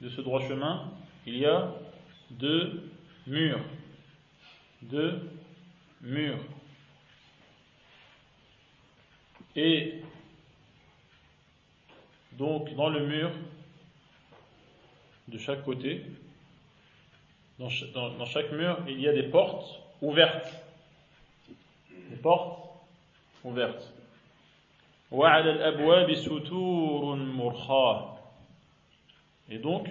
[0.00, 0.90] de ce droit chemin,
[1.26, 1.72] il y a
[2.30, 2.90] deux
[3.26, 3.60] murs.
[4.82, 5.30] Deux
[6.00, 6.44] murs.
[9.56, 10.02] Et
[12.32, 13.30] donc dans le mur,
[15.28, 16.04] de chaque côté,
[17.58, 17.68] dans,
[18.26, 20.52] chaque mur, il y a des portes ouvertes.
[22.10, 22.58] Des portes
[23.44, 23.92] ouvertes.
[29.49, 29.89] Et donc,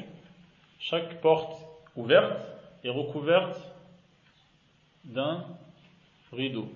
[0.79, 1.65] chaque porte
[1.97, 2.41] ouverte
[2.85, 3.61] est recouverte
[5.05, 5.45] d'un
[6.33, 6.71] rideau.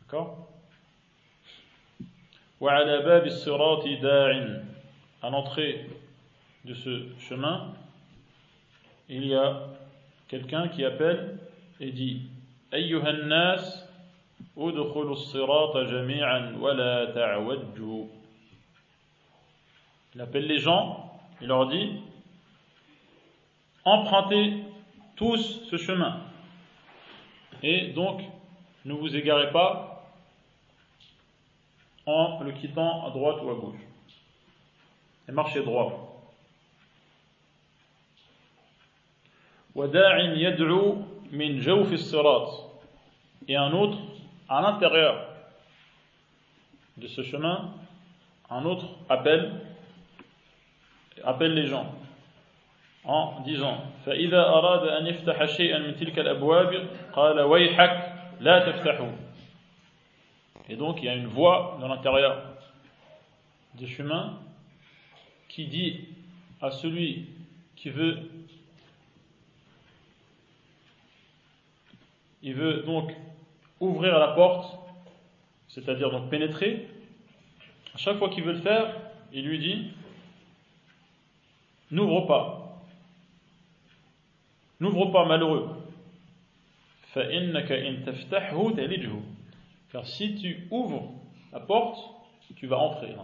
[0.00, 0.48] D'accord
[2.60, 2.84] À
[5.30, 5.90] l'entrée
[6.64, 7.74] de ce chemin,
[9.08, 9.66] il y a
[10.28, 11.38] quelqu'un qui appelle
[11.80, 12.22] et dit
[12.74, 13.84] أيها الناس
[14.58, 18.06] ادخلوا الصراط جميعا ولا تعوجوا
[20.15, 22.01] il appelle les gens, il leur dit
[23.85, 24.63] empruntez
[25.15, 26.21] tous ce chemin.
[27.63, 28.21] Et donc,
[28.85, 29.89] ne vous égarez pas
[32.05, 33.79] en le quittant à droite ou à gauche.
[35.27, 36.05] Et marchez droit.
[43.47, 43.97] Et un autre,
[44.47, 45.27] à l'intérieur
[46.97, 47.71] de ce chemin,
[48.49, 49.68] un autre appelle
[51.22, 51.94] appelle les gens
[53.04, 59.10] en disant فإذا أراد أن يفتح شيئا من تلك الأبواب قال ويحك لا تفتحه
[60.68, 62.42] Et donc il y a une voix dans l'intérieur
[63.74, 64.38] des chemins
[65.48, 66.08] qui dit
[66.62, 67.28] à celui
[67.76, 68.16] qui veut
[72.42, 73.10] il veut donc
[73.80, 74.78] ouvrir la porte,
[75.68, 76.88] c'est-à-dire donc pénétrer,
[77.94, 78.94] à chaque fois qu'il veut le faire,
[79.32, 79.90] il lui dit
[81.91, 82.83] N'ouvre pas,
[84.79, 85.69] n'ouvre pas malheureux.
[89.91, 91.11] Car si tu ouvres
[91.51, 91.97] la porte,
[92.55, 93.15] tu vas entrer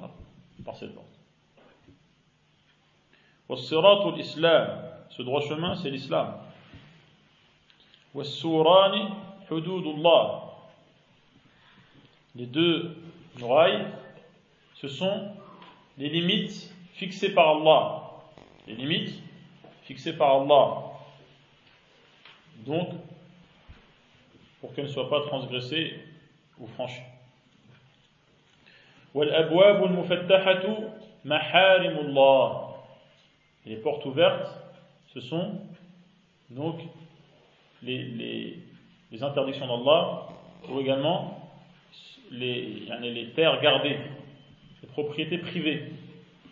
[0.64, 1.06] par cette porte.
[5.10, 6.34] Ce droit chemin, c'est l'islam.
[12.36, 12.98] Les deux
[13.38, 13.86] murailles,
[14.76, 15.32] ce sont
[15.98, 18.05] les limites fixées par Allah.
[18.68, 19.22] Les limites
[19.84, 20.84] fixées par Allah.
[22.66, 22.90] Donc,
[24.60, 25.94] pour qu'elles ne soient pas transgressées
[26.60, 27.02] ou franchies.
[33.66, 34.60] Les portes ouvertes,
[35.14, 35.62] ce sont
[36.50, 36.82] donc
[37.84, 38.64] les
[39.22, 40.28] interdictions d'Allah
[40.70, 41.46] ou également
[42.32, 43.98] les, les terres gardées,
[44.82, 45.92] les propriétés privées.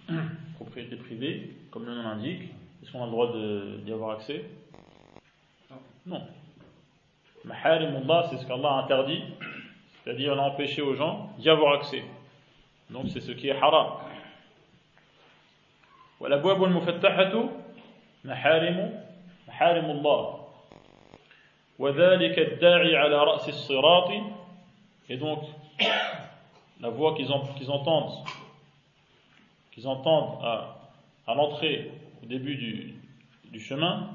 [0.56, 2.43] propriétés privées, comme le nom l'indique,
[2.83, 4.45] est-ce qu'on a le droit d'y avoir accès
[6.07, 6.23] Non.
[7.51, 9.23] Allah, c'est ce qu'Allah a interdit,
[10.05, 12.05] c'est-à-dire l'a empêché aux gens d'y avoir accès.
[12.91, 13.99] Donc c'est ce qui est haram.
[16.21, 17.49] والأبواب المفتحة
[18.25, 19.03] محارم
[19.49, 20.49] محارم الله
[21.79, 24.11] وذلك الداعي على رأس الصراط
[25.09, 25.39] et donc
[26.81, 28.27] la voix qu'ils qu'ils entendent
[29.71, 30.82] qu'ils entendent à,
[31.27, 31.91] à l'entrée
[32.23, 32.95] au début du,
[33.51, 34.11] du chemin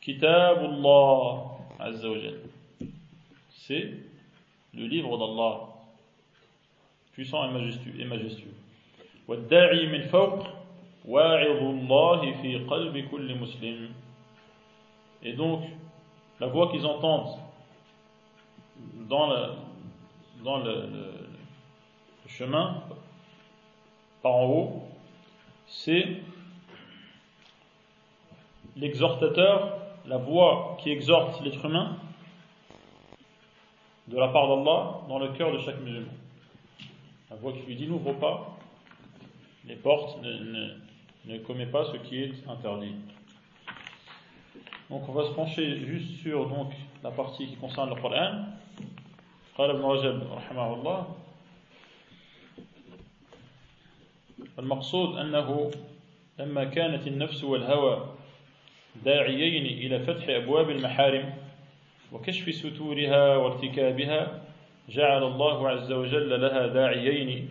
[0.00, 2.16] Kitabullah Azza wa
[3.50, 3.92] c'est
[4.74, 5.68] le livre d'Allah
[7.12, 8.54] puissant et majestueux et majestueux
[9.28, 10.46] والداعي من فوق
[11.04, 13.90] واعظ الله في قلب كل مسلم
[15.22, 15.62] et donc
[16.40, 17.38] la voix qu'ils entendent
[19.08, 19.52] dans le,
[20.44, 21.12] dans le, le,
[22.26, 22.82] chemin
[24.22, 24.82] par en haut,
[25.66, 26.06] c'est
[28.76, 31.96] l'exhortateur, la voix qui exhorte l'être humain
[34.08, 36.12] de la part d'Allah dans le cœur de chaque musulman.
[37.30, 38.56] La voix qui lui dit n'ouvre pas
[39.66, 40.74] les portes, ne, ne,
[41.26, 42.94] ne commet pas ce qui est interdit.
[44.88, 46.72] Donc on va se pencher juste sur donc,
[47.04, 48.44] la partie qui concerne le Coran.
[49.58, 51.06] قال ابن رجب رحمه الله
[54.59, 55.71] المقصود أنه
[56.39, 58.15] لما كانت النفس والهوى
[59.05, 61.33] داعيين إلى فتح أبواب المحارم
[62.11, 64.41] وكشف ستورها وارتكابها
[64.89, 67.49] جعل الله عز وجل لها داعيين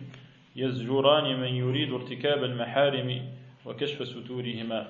[0.55, 3.21] يزجران من يريد ارتكاب المحارم
[3.65, 4.87] وكشف ستورهما.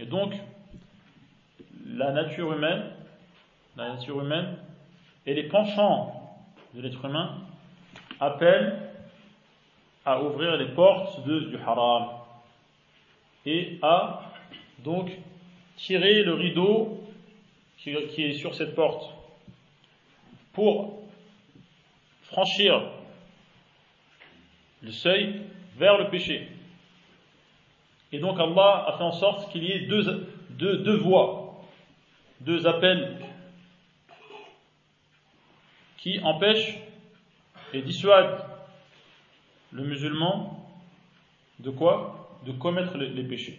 [0.00, 0.32] Et donc,
[1.86, 2.82] la nature humaine,
[3.76, 4.56] la nature humaine
[5.26, 6.12] et les penchants
[6.74, 7.38] de l'être humain
[8.20, 8.81] appellent
[10.04, 12.08] à ouvrir les portes du haram
[13.46, 14.32] et à
[14.78, 15.10] donc
[15.76, 17.00] tirer le rideau
[17.78, 19.10] qui, qui est sur cette porte
[20.52, 21.02] pour
[22.22, 22.82] franchir
[24.82, 25.42] le seuil
[25.76, 26.48] vers le péché.
[28.10, 31.42] Et donc Allah a fait en sorte qu'il y ait deux, deux, deux voies
[32.44, 33.18] deux appels
[35.98, 36.78] qui empêchent
[37.72, 38.51] et dissuadent
[39.72, 40.58] le musulman
[41.58, 42.18] de quoi?
[42.46, 43.58] De commettre les, péchés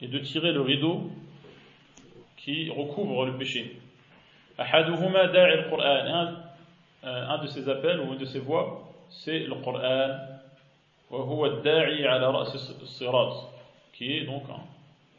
[0.00, 1.12] et de tirer le rideau
[2.36, 3.76] qui recouvre le péché.
[4.58, 4.64] Un,
[7.04, 10.18] un de ces appels ou une de ces voix, c'est le Coran,
[13.92, 14.42] qui est donc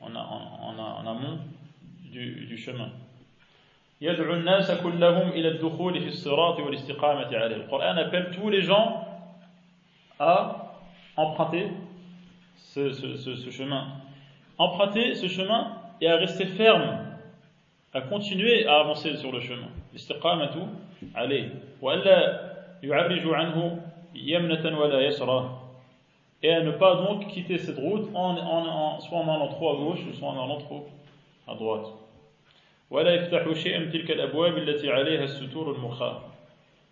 [0.01, 1.39] en, amont
[2.11, 2.89] du chemin.
[4.02, 7.56] يدعو الناس كلهم إلى الدخول في الصراط والاستقامة عليه.
[7.56, 9.04] Le Coran appelle tous les gens
[10.20, 10.72] à
[11.16, 11.66] emprunter
[12.56, 13.86] ce, ce, ce, ce chemin.
[14.58, 16.98] Emprunter ce chemin et à rester ferme,
[17.92, 19.68] à continuer à avancer sur le chemin.
[19.92, 20.68] الاستقامة
[21.14, 21.50] عليه.
[21.82, 22.40] وألا
[22.82, 23.80] يعرج عنه
[24.14, 25.50] يمنة ولا يسرى
[26.40, 29.70] et à ne pas donc quitter cette route en, en, en, soit en allant trop
[29.70, 30.86] à gauche ou soit en allant trop
[31.48, 31.86] à droite.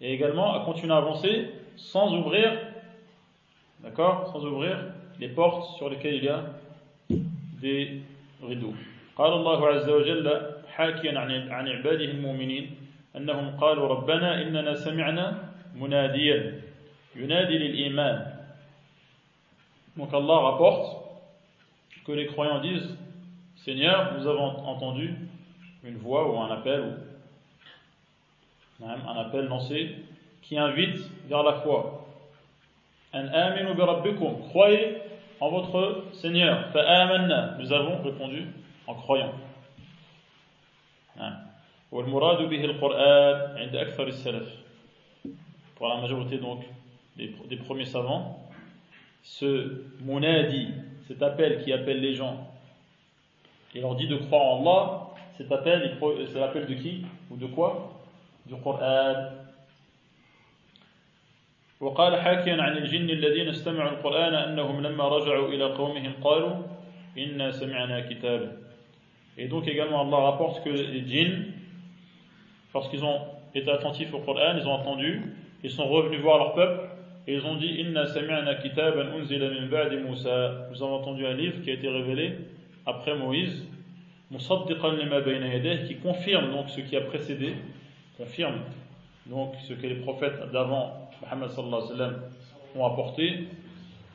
[0.01, 2.53] Et également à continuer à avancer sans ouvrir,
[3.81, 4.77] d'accord, sans ouvrir
[5.19, 6.45] les portes sur lesquelles il y a
[7.61, 8.03] des
[8.43, 8.75] rideaux.
[9.17, 10.27] قال الله عز وجل
[10.77, 12.77] حاكيا عن عن عباده المؤمنين
[13.17, 16.61] أنهم قالوا ربنا إننا سمعنا مناديا
[17.17, 18.37] ينادي للإيمان
[19.97, 21.07] Donc Allah rapporte
[22.05, 22.99] que les croyants disent
[23.65, 25.15] Seigneur, nous avons entendu
[25.85, 26.97] une voix ou un appel,
[28.81, 29.95] ou un appel lancé
[30.43, 32.07] qui invite vers la foi.
[33.13, 34.99] An aminu bi rabbikum, croyez
[35.41, 36.71] en votre Seigneur.
[36.73, 38.47] Fa'amanna, nous avons répondu
[38.87, 39.33] en croyant.
[41.93, 44.49] والمراد به القرآن عند أكثر السلف
[45.77, 46.61] pour la majorité donc
[47.17, 48.39] des, des premiers savants
[49.23, 50.69] ce munadi
[51.07, 52.51] cet appel qui appelle les gens
[53.75, 55.07] et leur dit de croire en Allah
[55.41, 55.97] cet appel
[56.33, 58.01] c'est l'appel de qui ou de quoi
[58.47, 59.15] du Coran
[61.81, 66.55] وقال حاكيا عن الجن الذين استمعوا القرآن أنهم لما رجعوا إلى قومهم قالوا
[67.19, 68.57] إنا سمعنا كتابا
[69.39, 71.53] Et donc également Allah rapporte que les djinns,
[72.73, 73.21] lorsqu'ils ont
[73.55, 75.21] été attentifs au Coran, ils ont entendu,
[75.63, 76.89] ils sont revenus voir leur peuple
[77.27, 80.69] et ils ont dit Inna sami'na kitaban unzila min ba'di Musa.
[80.71, 82.39] Nous avons entendu un livre qui a été révélé
[82.87, 83.69] après Moïse,
[85.88, 87.56] qui confirme donc ce qui a précédé,
[88.18, 88.60] confirme
[89.26, 92.22] donc ce que les prophètes d'avant Muhammad sallallahu alayhi wa sallam
[92.76, 93.48] ont apporté.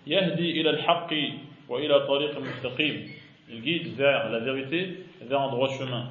[0.07, 1.35] Yahdi ila al-haqqi
[1.69, 3.09] wa ila tariq mustaqim.
[3.51, 6.09] Il guide vers la vérité, vers un droit chemin.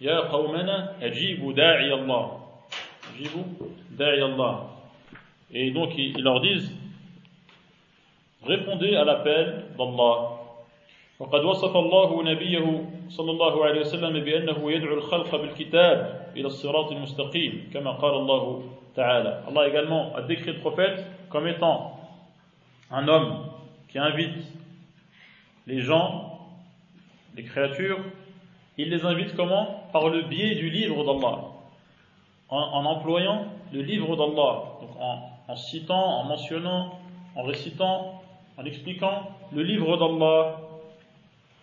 [0.00, 2.30] Ya qawmana ajibu da'i Allah.
[5.52, 6.72] Et donc ils leur disent
[8.42, 10.45] répondez à l'appel d'Allah.
[11.21, 17.69] وقد وصف الله نبيه صلى الله عليه وسلم بأنه يدعو الخلق بالكتاب إلى الصراط المستقيم
[17.73, 18.63] كما قال الله
[18.95, 21.99] تعالى Allah également a décrit le prophète comme étant
[22.89, 23.45] un homme
[23.87, 24.33] qui invite
[25.67, 26.39] les gens,
[27.35, 27.99] les créatures,
[28.77, 31.39] il les invite comment Par le biais du livre d'Allah,
[32.49, 36.99] en, en, employant le livre d'Allah, donc en, en citant, en mentionnant,
[37.35, 38.23] en récitant,
[38.57, 40.64] en expliquant le livre d'Allah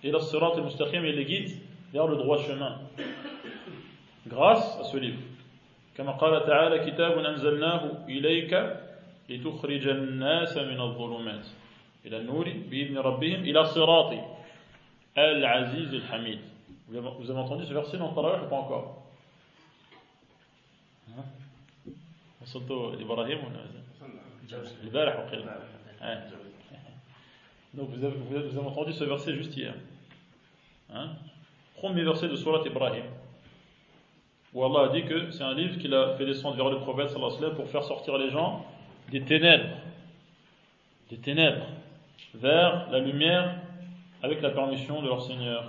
[0.03, 1.51] Et la surat al-mustaqim et les guide
[1.93, 2.79] vers le droit chemin
[4.27, 5.19] grâce à ce livre
[5.97, 8.53] كما قال تعالى كتاب أنزلناه إليك
[9.29, 11.45] لتخرج الناس من الظلمات
[12.05, 14.13] إلى النور بإذن ربهم إلى صراط
[15.17, 16.39] العزيز الحميد
[16.89, 19.03] Vous avez entendu ce verset dans le Tarawih ou pas encore
[22.41, 23.39] وصلتوا إبراهيم
[24.83, 25.45] البارح وقيل
[27.73, 29.73] Donc vous avez, vous avez entendu ce verset juste hier.
[30.95, 31.09] Hein?
[31.75, 33.05] Premier verset de Surat Ibrahim.
[34.53, 37.09] Où Allah a dit que c'est un livre qu'il a fait descendre vers le prophète
[37.09, 38.63] sallallahu pour faire sortir les gens
[39.09, 39.75] des ténèbres.
[41.09, 41.65] Des ténèbres.
[42.35, 43.55] Vers la lumière
[44.21, 45.67] avec la permission de leur Seigneur.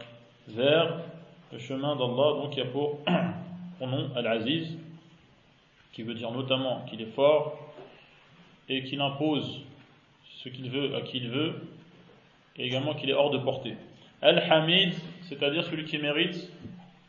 [0.49, 0.99] Vers
[1.53, 2.99] le chemin d'Allah, donc il y a pour,
[3.79, 4.77] pour nom Al-Aziz,
[5.93, 7.59] qui veut dire notamment qu'il est fort
[8.69, 9.63] et qu'il impose
[10.43, 11.55] ce qu'il veut à qui il veut
[12.57, 13.77] et également qu'il est hors de portée.
[14.21, 16.50] Al-Hamid, c'est-à-dire celui qui mérite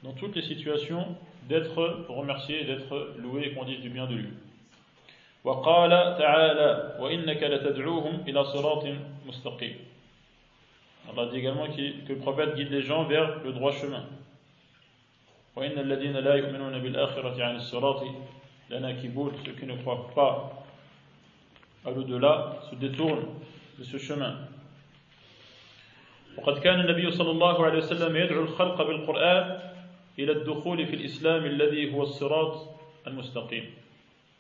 [0.03, 1.07] dans toutes les situations
[1.49, 4.29] d'être remercié, d'être loué et qu'on dise du bien de lui.
[5.45, 8.85] وقال تعالى وإنك لتدعوهم إلى صراط
[9.27, 9.77] مستقيم
[11.09, 14.05] Allah dit également que le prophète guide les gens vers le droit chemin.
[15.57, 18.05] وإن الذين لا يؤمنون بالآخرة عن الصراط
[18.71, 20.65] لناكبون ceux qui ne croient pas
[21.87, 23.27] à l'au-delà se détournent
[23.79, 24.37] de ce chemin.
[26.37, 29.59] وقد كان النبي صلى الله عليه وسلم يدعو الخلق بالقرآن
[30.19, 32.69] إلى الدخول في الإسلام الذي هو الصراط
[33.07, 33.65] المستقيم.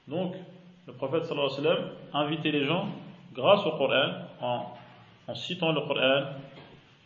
[0.09, 0.35] Donc,
[0.87, 2.89] le prophète sallallahu alayhi wa sallam invitait les gens,
[3.35, 4.66] grâce au Coran, en,
[5.28, 6.24] en citant le Coran,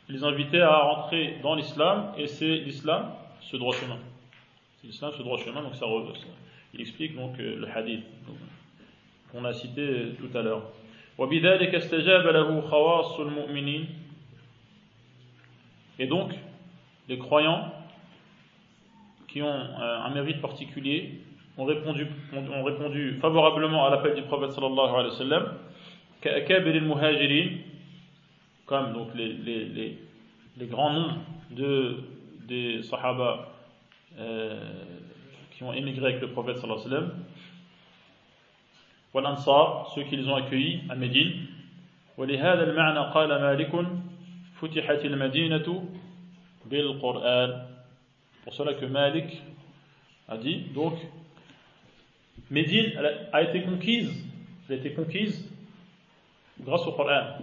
[0.09, 3.11] les invitait à rentrer dans l'islam, et c'est l'islam,
[3.41, 3.99] ce droit chemin.
[4.81, 5.87] C'est l'islam, ce droit chemin, donc ça,
[6.73, 8.05] il explique donc le hadith
[9.33, 10.63] qu'on a cité tout à l'heure.
[11.19, 13.87] وبذلك استجاب له خواص المؤمنين
[15.99, 16.33] et donc,
[17.09, 17.73] les croyants
[19.29, 21.21] qui ont un mérite particulier
[21.57, 25.45] ont répondu, ont répondu favorablement à l'appel du prophète sallallahu alayhi wa sallam,
[26.25, 27.49] al muhajirin
[28.67, 29.99] comme donc les, les, les,
[30.57, 31.17] les, grands noms
[31.51, 31.99] de,
[32.49, 33.49] des sahaba
[34.19, 34.73] euh,
[35.51, 37.25] qui ont émigré avec le prophète sallallahu alayhi wa sallam,
[39.15, 41.47] والأنصار ceux qui les ont accueillis à Médine
[42.19, 43.75] ولهذا المعنى قال مالك
[44.61, 45.85] فتحت المدينة
[46.67, 47.67] بالقرآن
[48.45, 49.43] pour cela que Malik
[50.29, 50.95] a dit donc
[52.51, 52.93] Médine
[53.33, 54.11] a été conquise
[54.69, 55.51] elle a été conquise
[56.61, 57.41] grâce au Coran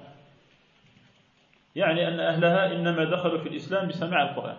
[1.75, 4.57] يعني أن أهلها إنما دخلوا في الإسلام بسماع القرآن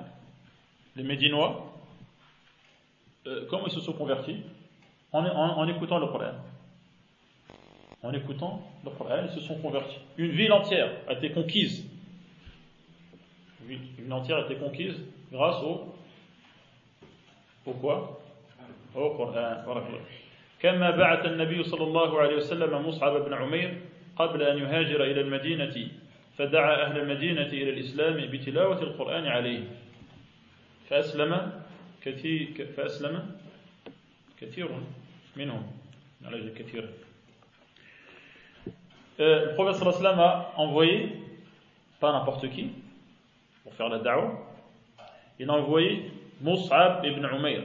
[0.97, 1.73] les Médinois
[3.27, 4.43] euh, comment ils se sont convertis
[5.13, 6.33] en, en écoutant le Coran.
[8.03, 9.99] En écoutant le Coran, ils se sont convertis.
[10.17, 11.89] Une ville entière a été conquise.
[13.69, 15.01] Une ville entière a été conquise
[15.31, 15.95] grâce au.
[17.67, 18.21] Au quoi
[18.95, 19.63] Au Coran.
[20.63, 23.81] كما بعث النبي صلى الله عليه وسلم مصعب بن عمير
[24.17, 25.75] قبل أن يهاجر إلى المدينة
[26.39, 29.65] فدعا أهل المدينة إلى الإسلام بتلاوة القرآن عليه
[30.89, 31.53] فأسلم
[32.03, 33.37] كثير فأسلم
[34.41, 34.69] كثير
[35.37, 35.63] منهم
[36.25, 36.89] على كثير
[39.19, 41.13] le prophète sallallahu a envoyé
[42.01, 42.71] pas n'importe qui
[43.67, 44.33] pour faire la da'wah
[45.39, 46.11] il a envoyé
[46.41, 47.63] Mus'ab ibn Umayr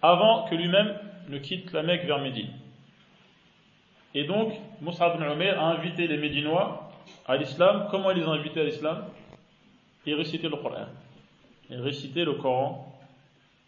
[0.00, 0.94] avant que lui-même
[1.28, 2.50] ne quitte la Mecque vers Médine.
[4.14, 6.90] Et donc, Mus'ab ibn Umayr a invité les Médinois
[7.26, 7.88] à l'islam.
[7.90, 9.04] Comment ils les ont invités à l'islam
[10.06, 10.86] Ils récitaient le Coran.
[11.70, 12.94] Ils récitaient le Coran.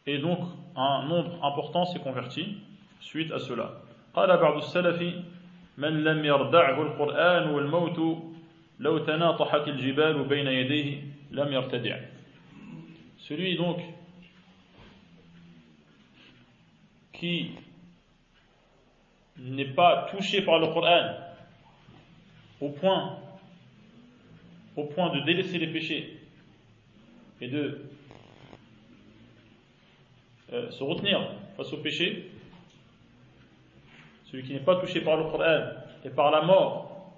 [0.07, 0.41] Et donc,
[0.77, 2.59] un nombre important s'est converti
[3.01, 3.71] suite à cela.
[4.15, 5.03] قال بعض السلف
[5.79, 7.99] من لم يردعه القرآن والموت
[8.81, 11.99] لو تناطحت الجبال بين يديه لم يرتدع
[13.19, 13.81] celui donc
[17.13, 17.51] qui
[19.39, 21.15] n'est pas touché par le Coran
[22.61, 23.19] au point,
[24.77, 26.21] au point de délaisser les péchés
[27.41, 27.83] et de
[30.53, 32.31] euh, se retenir face aux péchés,
[34.27, 35.71] celui qui n'est pas touché par le Coran
[36.05, 37.15] et par la mort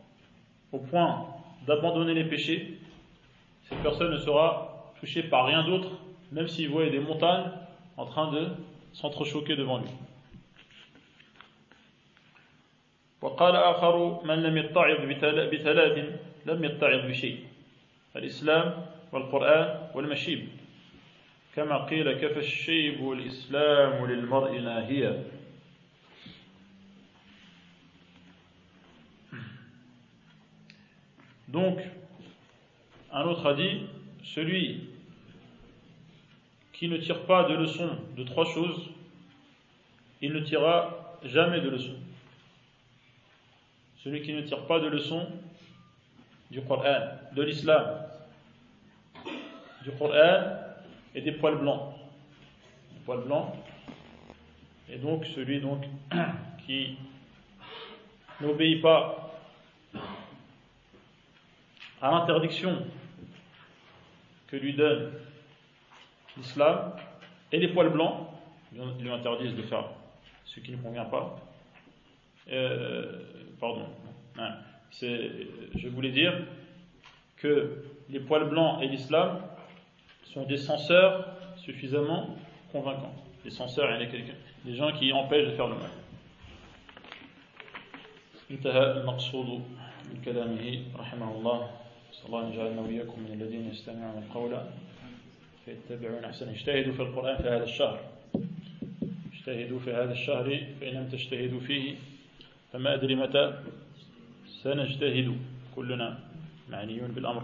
[0.72, 1.31] au point
[1.66, 2.78] d'abandonner les péchés,
[3.68, 5.90] cette personne ne sera touchée par rien d'autre,
[6.32, 7.50] même s'il voit des montagnes
[7.96, 8.48] en train de
[8.92, 9.88] s'entrechoquer devant lui.
[13.22, 15.00] وقال آخر من لم يتعظ
[15.50, 15.98] بثلاث
[16.46, 17.38] لم يتعظ بشيء
[18.16, 20.48] الإسلام والقرآن والمشيب
[21.56, 25.24] كما قيل كفى الشيب والإسلام للمرء ناهيا
[31.53, 31.77] Donc,
[33.11, 33.81] un autre a dit,
[34.23, 34.89] celui
[36.73, 38.89] qui ne tire pas de leçon de trois choses,
[40.19, 41.93] il ne tirera jamais de leçon.
[43.97, 45.27] Celui qui ne tire pas de leçon
[46.49, 47.99] du Coran, de l'islam,
[49.83, 50.57] du Coran
[51.13, 51.93] et des poils blancs.
[52.93, 53.53] Des poils blancs.
[54.89, 55.83] Et donc celui donc
[56.65, 56.97] qui
[58.41, 59.22] n'obéit pas
[62.02, 62.84] à l'interdiction
[64.46, 65.12] que lui donne
[66.36, 66.92] l'islam
[67.52, 68.28] et les poils blancs,
[68.72, 69.84] ils lui interdisent de faire
[70.44, 71.36] ce qui ne convient pas.
[72.50, 73.20] Euh,
[73.60, 73.86] pardon,
[74.38, 74.54] hein,
[75.00, 76.32] je voulais dire
[77.36, 79.40] que les poils blancs et l'islam
[80.24, 82.36] sont des censeurs suffisamment
[82.72, 83.14] convaincants.
[83.44, 85.90] Les censeurs, il y a des gens qui empêchent de faire le mal.
[88.50, 89.48] انتهى المقصود
[90.08, 91.81] من كلامه رحمه الله صلى
[92.26, 94.52] الله أن يجعلنا وإياكم من الذين يستمعون القول
[95.64, 98.00] فيتبعون أحسن اجتهدوا في القرآن في هذا الشهر
[99.32, 101.94] اجتهدوا في هذا الشهر فإن لم تجتهدوا فيه
[102.72, 103.62] فما أدري متى
[104.62, 105.36] سنجتهد
[105.76, 106.18] كلنا
[106.70, 107.42] معنيون بالأمر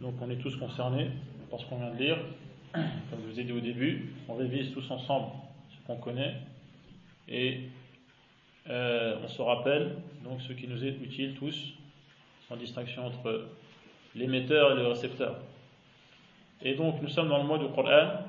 [0.00, 1.10] donc on est tous concernés
[1.50, 2.18] par ce qu'on vient de lire
[2.72, 5.26] comme je vous ai dit au début on révise tous ensemble
[5.70, 6.36] ce qu'on connaît
[7.28, 7.60] et
[8.68, 11.74] euh, on se rappelle donc ce qui nous est utile tous
[12.48, 13.46] sans distinction entre
[14.15, 15.35] l'émetteur et le récepteur
[16.61, 18.19] Et donc nous sommes dans le mois du Coran.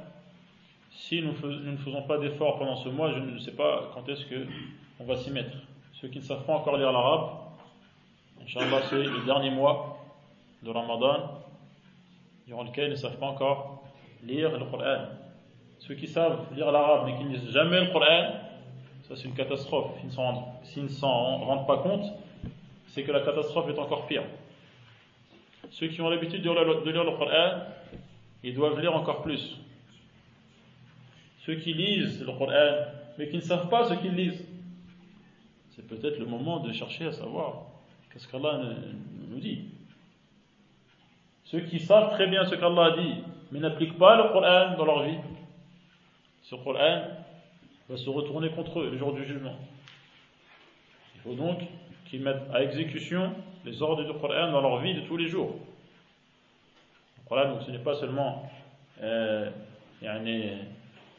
[0.90, 4.24] Si nous, ne faisons pas d'efforts pendant ce mois, je ne sais pas quand est-ce
[4.24, 5.56] qu'on va s'y mettre.
[5.92, 7.30] Ceux qui ne savent pas encore lire l'arabe,
[8.42, 9.98] Inch'Allah, c'est le dernier mois
[10.62, 11.42] de Ramadan,
[12.46, 13.84] durant lequel ils ne savent pas encore
[14.24, 15.06] lire le Coran.
[15.78, 18.32] Ceux qui savent lire l'arabe mais qui ne lisent jamais le Coran,
[19.02, 19.92] ça c'est une catastrophe.
[20.62, 22.06] S'ils ne s'en rendent pas compte,
[22.88, 24.24] c'est que la catastrophe est encore pire.
[25.70, 26.50] Ceux qui ont l'habitude de
[26.90, 27.62] lire le Coran,
[28.42, 29.56] ils doivent lire encore plus.
[31.44, 32.86] Ceux qui lisent le Coran,
[33.18, 34.44] mais qui ne savent pas ce qu'ils lisent,
[35.70, 37.66] c'est peut-être le moment de chercher à savoir
[38.12, 38.60] qu'est-ce qu'Allah
[39.30, 39.64] nous dit.
[41.44, 43.22] Ceux qui savent très bien ce qu'Allah dit,
[43.52, 45.18] mais n'appliquent pas le Coran dans leur vie,
[46.42, 47.02] ce Coran
[47.88, 49.56] va se retourner contre eux le jour du jugement.
[51.14, 51.60] Il faut donc
[52.10, 53.32] qu'ils mettent à exécution
[53.64, 55.56] les ordres du Coran dans leur vie de tous les jours.
[57.28, 58.48] Voilà, donc ce n'est pas seulement
[59.02, 59.50] euh,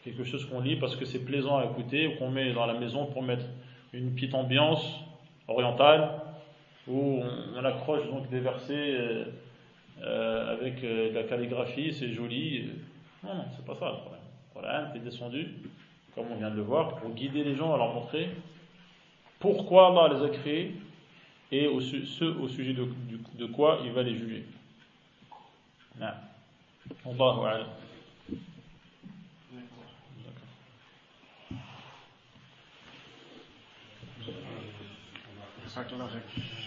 [0.04, 2.76] quelque chose qu'on lit parce que c'est plaisant à écouter ou qu'on met dans la
[2.76, 3.46] maison pour mettre
[3.92, 5.02] une petite ambiance
[5.48, 6.10] orientale
[6.88, 7.22] où
[7.56, 9.26] on, accroche donc des versets euh,
[10.02, 12.70] euh, avec de la calligraphie, c'est joli.
[13.24, 14.22] Non, non, c'est pas ça le problème.
[14.54, 15.50] Coran est descendu,
[16.16, 18.30] comme on vient de le voir, pour guider les gens à leur montrer
[19.40, 20.76] pourquoi Allah les a créés
[21.52, 22.88] et au, ce au sujet de,
[23.36, 24.46] de, quoi il va les juger.
[26.00, 26.08] Non.
[27.06, 27.68] Allahu a'lam.
[35.74, 36.67] D'accord.